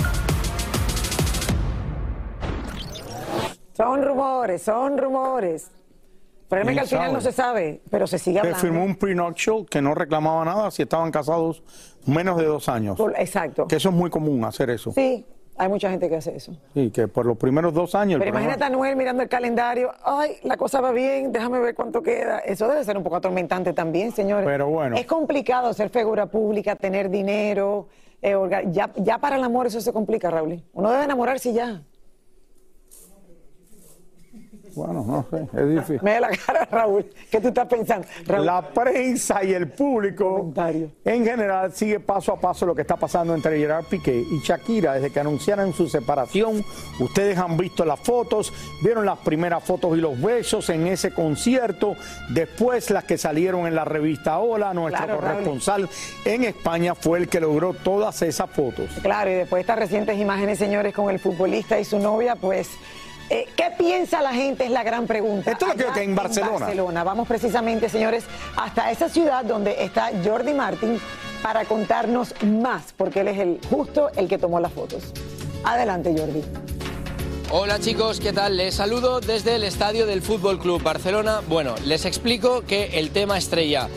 Son 3.79 4.03
rumores, 4.03 4.61
son 4.63 4.99
rumores. 4.99 5.71
Pero 6.49 6.63
es 6.63 6.67
que 6.67 6.73
¿Quién 6.73 6.81
al 6.81 6.89
final 6.89 7.05
sabe? 7.05 7.13
no 7.13 7.21
se 7.21 7.33
sabe, 7.33 7.81
pero 7.91 8.09
se 8.09 8.19
sigue 8.19 8.41
hablando. 8.41 8.59
firmó 8.59 8.83
un 8.85 8.97
prenuptial 8.97 9.67
que 9.71 9.81
no 9.81 9.95
reclamaba 9.95 10.45
nada 10.45 10.73
si 10.73 10.83
estaban 10.83 11.13
casados 11.13 11.63
menos 12.05 12.39
de 12.39 12.47
dos 12.47 12.69
años. 12.69 12.99
Exacto. 13.17 13.69
Que 13.69 13.77
eso 13.77 13.91
es 13.91 13.95
muy 13.95 14.11
común 14.11 14.45
hacer 14.45 14.71
eso. 14.71 14.91
Sí, 14.91 15.25
hay 15.57 15.69
mucha 15.69 15.91
gente 15.91 16.09
que 16.09 16.17
hace 16.17 16.35
eso. 16.35 16.57
Sí, 16.75 16.91
que 16.91 17.07
por 17.07 17.25
los 17.25 17.37
primeros 17.37 17.73
dos 17.73 17.95
años. 17.95 18.15
el 18.15 18.19
Pero 18.19 18.31
imagínate 18.31 18.65
a 18.65 18.71
Noel 18.71 18.97
mirando 18.97 19.23
el 19.23 19.29
calendario. 19.29 19.93
Ay, 20.03 20.39
la 20.43 20.57
cosa 20.57 20.81
va 20.81 20.91
bien, 20.91 21.31
déjame 21.31 21.61
ver 21.61 21.77
cuánto 21.77 22.03
queda. 22.03 22.41
Eso 22.41 22.67
debe 22.67 22.83
ser 22.83 22.97
un 22.97 23.05
poco 23.05 23.15
atormentante 23.15 23.73
también, 23.75 24.11
señores. 24.11 24.45
Pero 24.45 24.67
bueno. 24.71 24.97
Es 24.97 25.07
complicado 25.07 25.73
ser 25.73 25.91
figura 25.91 26.27
pública, 26.27 26.75
tener 26.75 27.11
dinero. 27.11 27.87
eh, 28.23 28.35
ya, 28.73 28.91
ya 28.97 29.19
para 29.19 29.37
el 29.37 29.45
amor 29.45 29.69
eso 29.69 29.81
se 29.81 29.93
complica, 29.93 30.33
Raúl. 30.33 30.65
Uno 30.73 30.91
debe 30.91 31.05
enamorarse 31.05 31.53
ya. 31.53 31.85
Bueno, 34.79 35.05
no 35.05 35.27
sé, 35.31 35.49
es 35.61 35.69
difícil. 35.69 36.01
Me 36.03 36.13
da 36.13 36.21
la 36.21 36.29
cara, 36.31 36.65
Raúl. 36.71 37.05
¿Qué 37.31 37.41
tú 37.41 37.49
estás 37.49 37.67
pensando? 37.67 38.07
Raúl? 38.27 38.47
La 38.47 38.63
prensa 38.63 39.43
y 39.43 39.53
el 39.53 39.69
público 39.73 40.53
en 41.05 41.25
general 41.25 41.73
sigue 41.73 41.99
paso 41.99 42.33
a 42.33 42.41
paso 42.41 42.65
lo 42.65 42.75
que 42.77 42.83
está 42.83 42.97
pasando 42.97 43.35
entre 43.35 43.59
Gerard 43.59 43.85
Piqué 43.87 44.15
y 44.31 44.39
Shakira 44.41 44.95
desde 44.95 45.11
que 45.11 45.19
anunciaron 45.19 45.73
su 45.73 45.89
separación. 45.89 46.65
Ustedes 47.01 47.37
han 47.39 47.57
visto 47.57 47.85
las 47.85 47.99
fotos, 47.99 48.53
vieron 48.83 49.05
las 49.05 49.19
primeras 49.19 49.65
fotos 49.65 49.99
y 49.99 50.01
los 50.01 50.21
besos 50.21 50.69
en 50.71 50.87
ese 50.87 51.13
concierto, 51.13 51.97
después 52.31 52.91
las 52.91 53.03
que 53.05 53.19
salieron 53.19 53.67
en 53.67 53.75
la 53.75 53.85
revista 53.85 54.39
Hola, 54.39 54.73
nuestro 54.73 55.05
Claro, 55.05 55.21
Raúl. 55.21 55.33
corresponsal 55.33 55.89
en 56.25 56.45
España 56.45 56.95
fue 56.95 57.19
el 57.19 57.29
que 57.29 57.41
logró 57.41 57.75
todas 57.75 58.23
esas 58.23 58.49
fotos. 58.51 58.89
Claro, 59.03 59.31
y 59.31 59.35
después 59.35 59.59
de 59.59 59.61
estas 59.63 59.79
recientes 59.79 60.19
imágenes, 60.19 60.59
señores, 60.59 60.95
con 60.95 61.11
el 61.11 61.19
futbolista 61.19 61.81
y 61.81 61.85
su 61.85 61.99
novia, 61.99 62.37
pues, 62.37 62.69
eh, 63.31 63.47
¿qué 63.57 63.65
piensa 63.79 64.21
la 64.23 64.33
gente? 64.33 64.65
Es 64.65 64.71
la 64.71 64.83
gran 64.83 65.07
pregunta. 65.07 65.51
Esto 65.53 65.67
es 65.73 65.77
lo 65.79 65.93
que- 65.93 66.03
en 66.03 66.15
Barcelona. 66.15 66.59
Barcelona. 66.61 67.05
Vamos 67.05 67.29
precisamente, 67.29 67.89
señores, 67.89 68.25
hasta 68.57 68.91
esa 68.91 69.09
ciudad 69.09 69.45
donde 69.45 69.83
está 69.85 70.11
Jordi 70.25 70.55
Martin 70.55 71.01
para 71.43 71.65
contarnos 71.65 72.35
más, 72.43 72.93
porque 72.97 73.21
él 73.21 73.29
es 73.29 73.39
el 73.39 73.61
justo 73.71 74.11
el 74.17 74.29
que 74.29 74.39
tomó 74.39 74.59
las 74.61 74.73
fotos. 74.73 75.05
Adelante, 75.65 76.15
Jordi. 76.17 76.43
Hola 77.51 77.79
chicos, 77.79 78.21
¿qué 78.21 78.33
tal? 78.35 78.59
Les 78.59 78.75
saludo 78.75 79.21
desde 79.21 79.55
el 79.55 79.65
estadio 79.65 80.05
del 80.05 80.21
Fútbol 80.21 80.59
Club 80.59 80.83
Barcelona. 80.83 81.41
Bueno, 81.49 81.75
les 81.87 82.05
explico 82.05 82.63
que 82.67 82.99
el 82.99 83.11
tema 83.11 83.39
estrella 83.39 83.89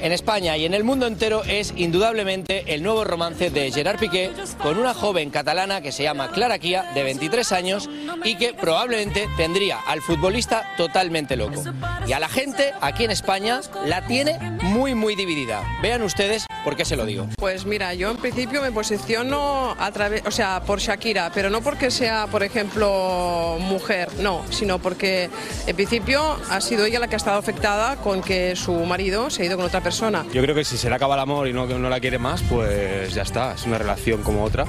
en 0.00 0.12
España 0.12 0.56
y 0.56 0.64
en 0.64 0.74
el 0.74 0.84
mundo 0.84 1.06
entero 1.06 1.42
es 1.44 1.72
indudablemente 1.76 2.74
el 2.74 2.82
nuevo 2.82 3.04
romance 3.04 3.50
de 3.50 3.70
Gerard 3.70 3.98
Piqué 3.98 4.30
con 4.62 4.78
una 4.78 4.94
joven 4.94 5.30
catalana 5.30 5.80
que 5.80 5.92
se 5.92 6.02
llama 6.02 6.30
Clara 6.30 6.58
Kia, 6.58 6.90
de 6.94 7.02
23 7.02 7.52
años, 7.52 7.88
y 8.24 8.36
que 8.36 8.54
probablemente 8.54 9.28
tendría 9.36 9.80
al 9.80 10.02
futbolista 10.02 10.64
totalmente 10.76 11.36
loco. 11.36 11.62
Y 12.06 12.12
a 12.12 12.20
la 12.20 12.28
gente 12.28 12.72
aquí 12.80 13.04
en 13.04 13.10
España 13.10 13.60
la 13.84 14.06
tiene 14.06 14.38
muy 14.62 14.94
muy 14.94 15.14
dividida. 15.14 15.62
Vean 15.82 16.02
ustedes 16.02 16.46
por 16.64 16.76
qué 16.76 16.84
se 16.84 16.96
lo 16.96 17.06
digo. 17.06 17.26
Pues 17.36 17.66
mira, 17.66 17.94
yo 17.94 18.10
en 18.10 18.16
principio 18.16 18.60
me 18.62 18.72
posiciono 18.72 19.74
a 19.78 19.90
través, 19.92 20.22
o 20.26 20.30
sea, 20.30 20.62
por 20.66 20.80
Shakira, 20.80 21.30
pero 21.34 21.50
no 21.50 21.60
porque 21.60 21.90
sea, 21.90 22.26
por 22.26 22.42
ejemplo, 22.42 23.56
mujer, 23.60 24.08
no, 24.20 24.44
sino 24.50 24.78
porque 24.78 25.30
en 25.66 25.76
principio 25.76 26.38
ha 26.50 26.60
sido 26.60 26.84
ella 26.84 27.00
la 27.00 27.08
que 27.08 27.16
ha 27.16 27.16
estado 27.16 27.38
afectada 27.38 27.96
con 27.96 28.22
que 28.22 28.56
su 28.56 28.72
marido 28.72 29.30
se 29.30 29.42
ha 29.42 29.46
ido 29.46 29.56
con 29.56 29.66
otra 29.66 29.80
persona. 29.80 29.87
Yo 30.32 30.42
creo 30.42 30.54
que 30.54 30.64
si 30.64 30.76
se 30.76 30.88
le 30.88 30.96
acaba 30.96 31.14
el 31.14 31.20
amor 31.20 31.48
y 31.48 31.52
no, 31.52 31.66
no 31.66 31.88
la 31.88 32.00
quiere 32.00 32.18
más, 32.18 32.42
pues 32.42 33.14
ya 33.14 33.22
está, 33.22 33.54
es 33.54 33.64
una 33.64 33.78
relación 33.78 34.22
como 34.22 34.44
otra. 34.44 34.66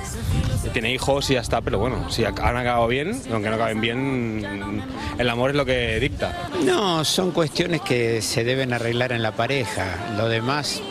Tiene 0.74 0.94
hijos 0.94 1.30
y 1.30 1.34
ya 1.34 1.42
está, 1.42 1.62
pero 1.62 1.80
bueno, 1.80 2.10
si 2.10 2.24
han 2.24 2.34
acabado 2.34 2.88
bien, 2.88 3.20
aunque 3.32 3.50
no 3.50 3.56
acaben 3.56 3.82
bien, 3.82 4.84
el 5.18 5.30
amor 5.30 5.52
es 5.52 5.56
lo 5.56 5.66
que 5.66 6.00
dicta. 6.00 6.50
No, 6.64 7.04
son 7.04 7.32
cuestiones 7.32 7.82
que 7.82 8.22
se 8.22 8.44
deben 8.44 8.74
arreglar 8.74 9.12
en 9.12 9.22
la 9.22 9.32
pareja. 9.32 9.86
Lo 10.18 10.30
demás, 10.30 10.82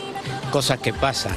cosas 0.51 0.79
que 0.79 0.93
pasan. 0.93 1.35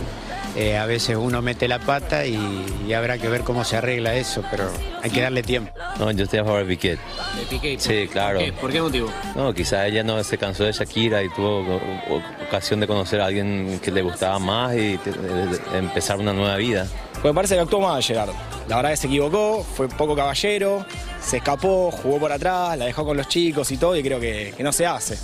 Eh, 0.55 0.77
a 0.77 0.85
veces 0.85 1.17
uno 1.17 1.41
mete 1.41 1.67
la 1.67 1.79
pata 1.79 2.27
y, 2.27 2.38
y 2.87 2.93
habrá 2.93 3.17
que 3.17 3.27
ver 3.29 3.41
cómo 3.41 3.65
se 3.65 3.79
arregla 3.79 4.15
eso, 4.17 4.45
pero 4.51 4.71
hay 5.03 5.11
que 5.11 5.23
darle 5.23 5.43
tiempo. 5.43 5.73
No, 5.99 6.11
yo 6.11 6.25
estoy 6.25 6.41
a 6.41 6.45
favor 6.45 6.61
de 6.61 6.67
Piquet. 6.67 6.99
¿De 7.38 7.47
Piqué? 7.49 7.77
Sí, 7.79 8.07
claro. 8.07 8.38
¿Por 8.38 8.45
qué? 8.47 8.53
¿Por 8.53 8.73
qué 8.73 8.83
motivo? 8.83 9.11
No, 9.35 9.55
quizás 9.55 9.87
ella 9.87 10.03
no 10.03 10.23
se 10.23 10.37
cansó 10.37 10.65
de 10.65 10.73
Shakira 10.73 11.23
y 11.23 11.31
tuvo 11.31 11.61
o- 11.61 11.77
o- 12.17 12.23
ocasión 12.47 12.81
de 12.81 12.87
conocer 12.87 13.23
a 13.23 13.27
alguien 13.27 13.81
que 13.83 13.91
le 13.91 14.03
gustaba 14.03 14.38
más 14.38 14.75
y 14.77 14.99
te- 14.99 15.12
de- 15.12 15.47
de 15.47 15.79
empezar 15.79 16.19
una 16.19 16.35
nueva 16.35 16.57
vida. 16.57 16.87
Pues 17.15 17.25
me 17.25 17.35
parece 17.35 17.55
que 17.55 17.61
actuó 17.61 17.81
mal 17.81 18.03
Gerardo. 18.03 18.35
La 18.69 18.77
verdad 18.77 18.91
que 18.91 18.97
se 18.99 19.07
equivocó, 19.07 19.65
fue 19.65 19.88
poco 19.88 20.15
caballero, 20.15 20.85
se 21.21 21.38
escapó, 21.38 21.91
jugó 21.91 22.19
por 22.19 22.31
atrás, 22.33 22.77
la 22.77 22.85
dejó 22.85 23.05
con 23.07 23.17
los 23.17 23.27
chicos 23.29 23.71
y 23.71 23.79
todo, 23.79 23.97
y 23.97 24.03
creo 24.03 24.21
que, 24.21 24.53
que 24.57 24.62
no 24.62 24.71
se 24.73 24.87
hace. 24.87 25.19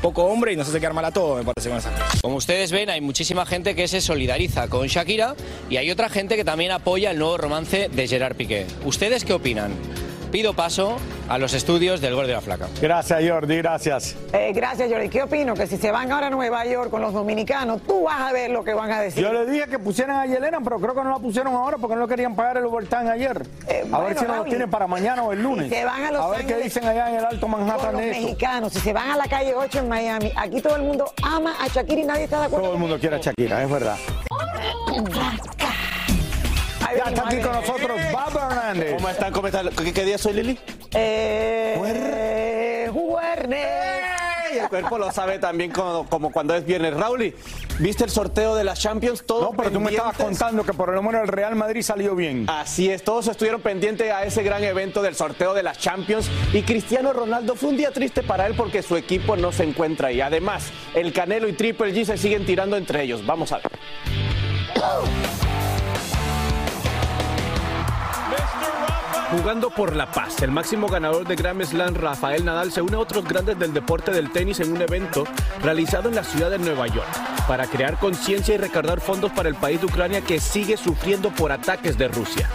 Poco 0.00 0.24
hombre 0.24 0.52
y 0.52 0.56
nos 0.56 0.68
hace 0.68 0.80
quedar 0.80 0.94
mal 0.94 1.04
a 1.04 1.10
todos, 1.10 1.44
me 1.44 1.44
parece, 1.44 1.68
con. 1.68 1.90
Como 2.22 2.36
ustedes 2.36 2.72
ven, 2.72 2.88
hay 2.88 3.02
muchísima 3.02 3.44
gente 3.44 3.74
que 3.74 3.86
se 3.86 4.00
solidariza 4.00 4.68
con 4.68 4.86
Shakira 4.86 5.34
y 5.68 5.76
hay 5.76 5.90
otra 5.90 6.08
gente 6.08 6.36
que 6.36 6.44
también 6.44 6.70
apoya 6.72 7.10
el 7.10 7.18
nuevo 7.18 7.36
romance 7.36 7.90
de 7.90 8.08
Gerard 8.08 8.34
Piqué. 8.34 8.66
¿Ustedes 8.86 9.24
qué 9.24 9.34
opinan? 9.34 9.72
Pido 10.30 10.54
paso 10.54 10.96
a 11.28 11.38
los 11.38 11.54
estudios 11.54 12.00
del 12.00 12.14
Gol 12.14 12.28
de 12.28 12.34
la 12.34 12.40
Flaca. 12.40 12.68
Gracias, 12.80 13.20
Jordi, 13.28 13.56
gracias. 13.56 14.16
Eh, 14.32 14.52
gracias, 14.54 14.88
Jordi. 14.88 15.08
¿Qué 15.08 15.24
opino? 15.24 15.54
Que 15.54 15.66
si 15.66 15.76
se 15.76 15.90
van 15.90 16.12
ahora 16.12 16.28
a 16.28 16.30
Nueva 16.30 16.64
York 16.66 16.88
con 16.88 17.02
los 17.02 17.12
dominicanos, 17.12 17.82
tú 17.82 18.04
vas 18.04 18.20
a 18.20 18.32
ver 18.32 18.50
lo 18.50 18.62
que 18.62 18.72
van 18.72 18.92
a 18.92 19.00
decir. 19.00 19.24
Yo 19.24 19.32
le 19.32 19.50
dije 19.50 19.66
que 19.66 19.80
pusieran 19.80 20.16
a 20.18 20.26
Yelena, 20.26 20.60
pero 20.62 20.78
creo 20.78 20.94
que 20.94 21.02
no 21.02 21.10
la 21.10 21.18
pusieron 21.18 21.52
ahora 21.54 21.78
porque 21.78 21.96
no 21.96 22.06
querían 22.06 22.36
pagar 22.36 22.58
el 22.58 22.64
overtime 22.64 23.10
ayer. 23.10 23.44
a 23.92 23.98
ver 24.00 24.16
si 24.16 24.22
no 24.22 24.28
lo 24.28 24.34
Raúl, 24.34 24.48
tienen 24.48 24.70
para 24.70 24.86
mañana 24.86 25.24
o 25.24 25.32
el 25.32 25.42
lunes. 25.42 25.68
Si 25.68 25.74
se 25.74 25.84
van 25.84 26.04
a 26.04 26.12
Los 26.12 26.22
a 26.22 26.28
ver 26.28 26.46
qué 26.46 26.56
dicen 26.56 26.84
allá 26.86 27.10
en 27.10 27.16
el 27.16 27.24
Alto 27.24 27.48
Manhattan 27.48 27.92
los 27.92 28.02
mexicanos, 28.02 28.72
si 28.72 28.78
se 28.78 28.92
van 28.92 29.10
a 29.10 29.16
la 29.16 29.26
calle 29.26 29.54
8 29.54 29.80
en 29.80 29.88
Miami, 29.88 30.32
aquí 30.36 30.60
todo 30.60 30.76
el 30.76 30.82
mundo 30.82 31.12
ama 31.22 31.54
a 31.60 31.66
Shakira 31.66 32.02
y 32.02 32.04
nadie 32.04 32.24
está 32.24 32.38
de 32.38 32.46
acuerdo. 32.46 32.66
Todo 32.66 32.74
el 32.74 32.80
mundo 32.80 32.98
quiere 33.00 33.16
a 33.16 33.18
Shakira, 33.18 33.64
es 33.64 33.70
verdad. 33.70 33.96
Ya 36.96 37.04
está 37.04 37.22
aquí 37.26 37.38
con 37.40 37.52
nosotros 37.52 38.00
Baba 38.12 38.48
Hernández. 38.50 38.94
¿Cómo 38.96 39.08
están? 39.08 39.32
¿Cómo 39.32 39.46
están? 39.46 39.68
¿Qué, 39.70 39.92
qué 39.92 40.04
día 40.04 40.18
soy, 40.18 40.32
Lili? 40.34 40.58
Eh, 40.92 42.88
Juernes. 42.92 43.68
Y 44.52 44.58
el 44.58 44.68
cuerpo 44.68 44.98
lo 44.98 45.12
sabe 45.12 45.38
también 45.38 45.70
como, 45.70 46.08
como 46.08 46.32
cuando 46.32 46.56
es 46.56 46.64
viernes. 46.64 46.94
Raúl, 46.94 47.32
¿viste 47.78 48.02
el 48.02 48.10
sorteo 48.10 48.56
de 48.56 48.64
las 48.64 48.80
Champions? 48.80 49.24
Todos 49.24 49.42
No, 49.42 49.56
pero 49.56 49.70
tú 49.70 49.78
me 49.78 49.92
estabas 49.92 50.16
contando 50.16 50.64
que 50.64 50.72
por 50.72 50.92
lo 50.92 51.00
menos 51.02 51.22
el 51.22 51.28
Real 51.28 51.54
Madrid 51.54 51.82
salió 51.82 52.16
bien. 52.16 52.46
Así 52.48 52.90
es, 52.90 53.04
todos 53.04 53.28
estuvieron 53.28 53.60
pendientes 53.60 54.10
a 54.10 54.24
ese 54.24 54.42
gran 54.42 54.64
evento 54.64 55.02
del 55.02 55.14
sorteo 55.14 55.54
de 55.54 55.62
las 55.62 55.78
Champions 55.78 56.28
y 56.52 56.62
Cristiano 56.62 57.12
Ronaldo 57.12 57.54
fue 57.54 57.68
un 57.68 57.76
día 57.76 57.92
triste 57.92 58.24
para 58.24 58.46
él 58.48 58.54
porque 58.56 58.82
su 58.82 58.96
equipo 58.96 59.36
no 59.36 59.52
se 59.52 59.62
encuentra 59.62 60.08
ahí. 60.08 60.20
Además, 60.20 60.64
el 60.94 61.12
Canelo 61.12 61.46
y 61.46 61.52
Triple 61.52 61.94
G 61.94 62.04
se 62.04 62.18
siguen 62.18 62.44
tirando 62.44 62.76
entre 62.76 63.04
ellos. 63.04 63.24
Vamos 63.24 63.52
a 63.52 63.58
ver. 63.58 63.70
Jugando 69.30 69.70
por 69.70 69.94
la 69.94 70.10
paz, 70.10 70.42
el 70.42 70.50
máximo 70.50 70.88
ganador 70.88 71.24
de 71.24 71.36
Grand 71.36 71.62
Slam, 71.62 71.94
Rafael 71.94 72.44
Nadal, 72.44 72.72
se 72.72 72.82
une 72.82 72.96
a 72.96 72.98
otros 72.98 73.24
grandes 73.24 73.56
del 73.60 73.72
deporte 73.72 74.10
del 74.10 74.32
tenis 74.32 74.58
en 74.58 74.72
un 74.72 74.82
evento 74.82 75.22
realizado 75.62 76.08
en 76.08 76.16
la 76.16 76.24
ciudad 76.24 76.50
de 76.50 76.58
Nueva 76.58 76.88
York 76.88 77.06
para 77.46 77.68
crear 77.68 77.96
conciencia 78.00 78.56
y 78.56 78.58
recaudar 78.58 79.00
fondos 79.00 79.30
para 79.30 79.48
el 79.48 79.54
país 79.54 79.80
de 79.80 79.86
Ucrania 79.86 80.20
que 80.20 80.40
sigue 80.40 80.76
sufriendo 80.76 81.30
por 81.30 81.52
ataques 81.52 81.96
de 81.96 82.08
Rusia. 82.08 82.50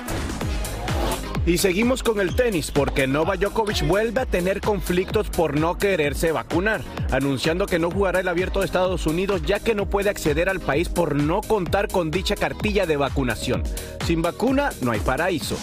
Y 1.46 1.60
seguimos 1.60 2.04
con 2.04 2.20
el 2.20 2.36
tenis 2.36 2.72
porque 2.72 3.08
Novak 3.08 3.40
Djokovic 3.40 3.88
vuelve 3.88 4.22
a 4.22 4.26
tener 4.26 4.60
conflictos 4.60 5.30
por 5.30 5.58
no 5.58 5.78
quererse 5.78 6.34
vacunar, 6.34 6.82
anunciando 7.10 7.68
que 7.68 7.80
no 7.80 7.90
jugará 7.90 8.20
el 8.20 8.28
abierto 8.28 8.60
de 8.60 8.66
Estados 8.66 9.08
Unidos 9.08 9.44
ya 9.46 9.62
que 9.62 9.76
no 9.76 9.90
puede 9.90 10.10
acceder 10.10 10.50
al 10.50 10.60
país 10.60 10.90
por 10.90 11.16
no 11.16 11.40
contar 11.40 11.88
con 11.88 12.12
dicha 12.12 12.36
cartilla 12.36 12.86
de 12.86 12.98
vacunación. 12.98 13.64
Sin 14.06 14.22
vacuna 14.22 14.72
no 14.82 14.92
hay 14.92 15.00
paraíso. 15.00 15.56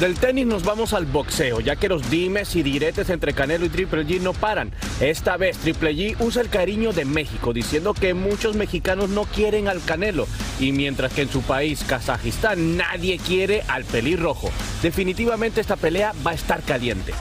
Del 0.00 0.16
tenis 0.16 0.44
nos 0.44 0.64
vamos 0.64 0.92
al 0.92 1.06
boxeo, 1.06 1.60
ya 1.60 1.76
que 1.76 1.88
los 1.88 2.10
dimes 2.10 2.56
y 2.56 2.64
diretes 2.64 3.10
entre 3.10 3.32
Canelo 3.32 3.64
y 3.64 3.68
Triple 3.68 4.04
G 4.04 4.20
no 4.20 4.32
paran. 4.32 4.72
Esta 5.00 5.36
vez 5.36 5.56
Triple 5.58 5.94
G 5.94 6.16
usa 6.18 6.42
el 6.42 6.48
cariño 6.48 6.92
de 6.92 7.04
México, 7.04 7.52
diciendo 7.52 7.94
que 7.94 8.12
muchos 8.12 8.56
mexicanos 8.56 9.08
no 9.10 9.22
quieren 9.22 9.68
al 9.68 9.82
Canelo, 9.84 10.26
y 10.58 10.72
mientras 10.72 11.12
que 11.12 11.22
en 11.22 11.30
su 11.30 11.42
país, 11.42 11.84
Kazajistán, 11.84 12.76
nadie 12.76 13.18
quiere 13.18 13.62
al 13.68 13.84
pelirrojo. 13.84 14.50
Definitivamente 14.82 15.60
esta 15.60 15.76
pelea 15.76 16.12
va 16.26 16.32
a 16.32 16.34
estar 16.34 16.60
caliente. 16.62 17.12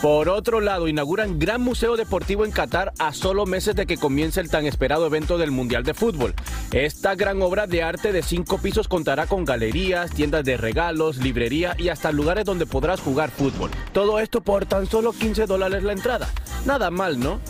Por 0.00 0.28
otro 0.28 0.60
lado, 0.60 0.86
inauguran 0.86 1.40
Gran 1.40 1.60
Museo 1.60 1.96
Deportivo 1.96 2.44
en 2.44 2.52
Qatar 2.52 2.92
a 3.00 3.12
solo 3.12 3.46
meses 3.46 3.74
de 3.74 3.84
que 3.84 3.96
comience 3.96 4.40
el 4.40 4.48
tan 4.48 4.64
esperado 4.64 5.04
evento 5.04 5.38
del 5.38 5.50
Mundial 5.50 5.82
de 5.82 5.92
Fútbol. 5.92 6.34
Esta 6.70 7.16
gran 7.16 7.42
obra 7.42 7.66
de 7.66 7.82
arte 7.82 8.12
de 8.12 8.22
cinco 8.22 8.58
pisos 8.58 8.86
contará 8.86 9.26
con 9.26 9.44
galerías, 9.44 10.12
tiendas 10.12 10.44
de 10.44 10.56
regalos, 10.56 11.16
librería 11.16 11.74
y 11.76 11.88
hasta 11.88 12.12
lugares 12.12 12.44
donde 12.44 12.64
podrás 12.64 13.00
jugar 13.00 13.32
fútbol. 13.32 13.72
Todo 13.92 14.20
esto 14.20 14.40
por 14.40 14.66
tan 14.66 14.86
solo 14.86 15.12
15 15.12 15.46
dólares 15.46 15.82
la 15.82 15.94
entrada. 15.94 16.28
Nada 16.64 16.92
mal, 16.92 17.18
¿no? 17.18 17.40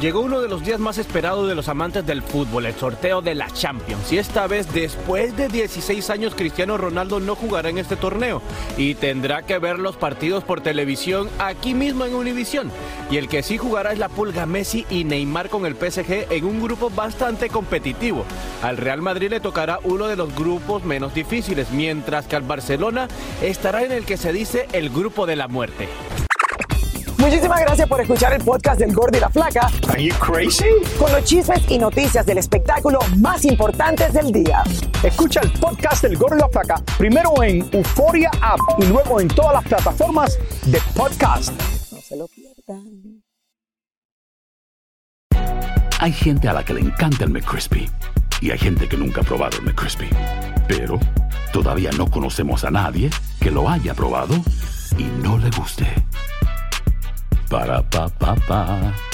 Llegó 0.00 0.20
uno 0.20 0.42
de 0.42 0.48
los 0.48 0.64
días 0.64 0.80
más 0.80 0.98
esperados 0.98 1.48
de 1.48 1.54
los 1.54 1.68
amantes 1.68 2.04
del 2.04 2.20
fútbol, 2.20 2.66
el 2.66 2.74
sorteo 2.74 3.22
de 3.22 3.34
la 3.34 3.48
Champions. 3.50 4.12
Y 4.12 4.18
esta 4.18 4.46
vez, 4.46 4.70
después 4.74 5.36
de 5.36 5.48
16 5.48 6.10
años, 6.10 6.34
Cristiano 6.34 6.76
Ronaldo 6.76 7.20
no 7.20 7.36
jugará 7.36 7.70
en 7.70 7.78
este 7.78 7.96
torneo 7.96 8.42
y 8.76 8.96
tendrá 8.96 9.42
que 9.42 9.58
ver 9.58 9.78
los 9.78 9.96
partidos 9.96 10.42
por 10.44 10.60
televisión 10.60 11.30
aquí 11.38 11.74
mismo 11.74 12.04
en 12.04 12.14
Univisión. 12.14 12.70
Y 13.10 13.18
el 13.18 13.28
que 13.28 13.42
sí 13.42 13.56
jugará 13.56 13.92
es 13.92 13.98
la 13.98 14.08
Pulga 14.08 14.46
Messi 14.46 14.84
y 14.90 15.04
Neymar 15.04 15.48
con 15.48 15.64
el 15.64 15.76
PSG 15.76 16.26
en 16.30 16.44
un 16.44 16.60
grupo 16.60 16.90
bastante 16.90 17.48
competitivo. 17.48 18.24
Al 18.62 18.76
Real 18.76 19.00
Madrid 19.00 19.30
le 19.30 19.40
tocará 19.40 19.78
uno 19.84 20.08
de 20.08 20.16
los 20.16 20.34
grupos 20.34 20.84
menos 20.84 21.14
difíciles, 21.14 21.70
mientras 21.70 22.26
que 22.26 22.36
al 22.36 22.42
Barcelona 22.42 23.08
estará 23.42 23.84
en 23.84 23.92
el 23.92 24.04
que 24.04 24.16
se 24.16 24.32
dice 24.32 24.66
el 24.72 24.90
grupo 24.90 25.24
de 25.24 25.36
la 25.36 25.48
muerte. 25.48 25.88
Muchísimas 27.34 27.62
gracias 27.62 27.88
por 27.88 28.00
escuchar 28.00 28.32
el 28.32 28.44
podcast 28.44 28.78
del 28.78 28.94
Gordo 28.94 29.18
y 29.18 29.20
la 29.20 29.28
Flaca. 29.28 29.68
Are 29.88 30.00
you 30.00 30.14
crazy? 30.20 30.66
Con 30.96 31.10
los 31.10 31.24
chismes 31.24 31.68
y 31.68 31.78
noticias 31.78 32.24
del 32.24 32.38
espectáculo 32.38 33.00
más 33.16 33.44
importantes 33.44 34.12
del 34.12 34.30
día. 34.30 34.62
Escucha 35.02 35.40
el 35.40 35.50
podcast 35.58 36.04
del 36.04 36.16
Gordo 36.16 36.36
y 36.36 36.38
la 36.38 36.48
Flaca 36.48 36.80
primero 36.96 37.42
en 37.42 37.68
Euforia 37.72 38.30
App 38.40 38.60
y 38.78 38.86
luego 38.86 39.20
en 39.20 39.26
todas 39.26 39.52
las 39.52 39.64
plataformas 39.64 40.38
de 40.66 40.80
podcast. 40.94 41.52
No 41.90 42.00
se 42.00 42.16
lo 42.16 42.28
pierdan. 42.28 43.24
Hay 45.98 46.12
gente 46.12 46.48
a 46.48 46.52
la 46.52 46.64
que 46.64 46.74
le 46.74 46.82
encanta 46.82 47.24
el 47.24 47.30
McCrispy 47.30 47.90
y 48.42 48.52
hay 48.52 48.58
gente 48.58 48.88
que 48.88 48.96
nunca 48.96 49.22
ha 49.22 49.24
probado 49.24 49.58
el 49.58 49.64
McCrispy. 49.64 50.08
Pero 50.68 51.00
todavía 51.52 51.90
no 51.98 52.08
conocemos 52.08 52.62
a 52.62 52.70
nadie 52.70 53.10
que 53.40 53.50
lo 53.50 53.68
haya 53.68 53.92
probado 53.92 54.36
y 54.96 55.02
no 55.20 55.36
le 55.36 55.50
guste. 55.50 55.84
Para 57.54 57.78
pa 57.86 58.10
pa 58.18 58.34
pa. 58.50 59.13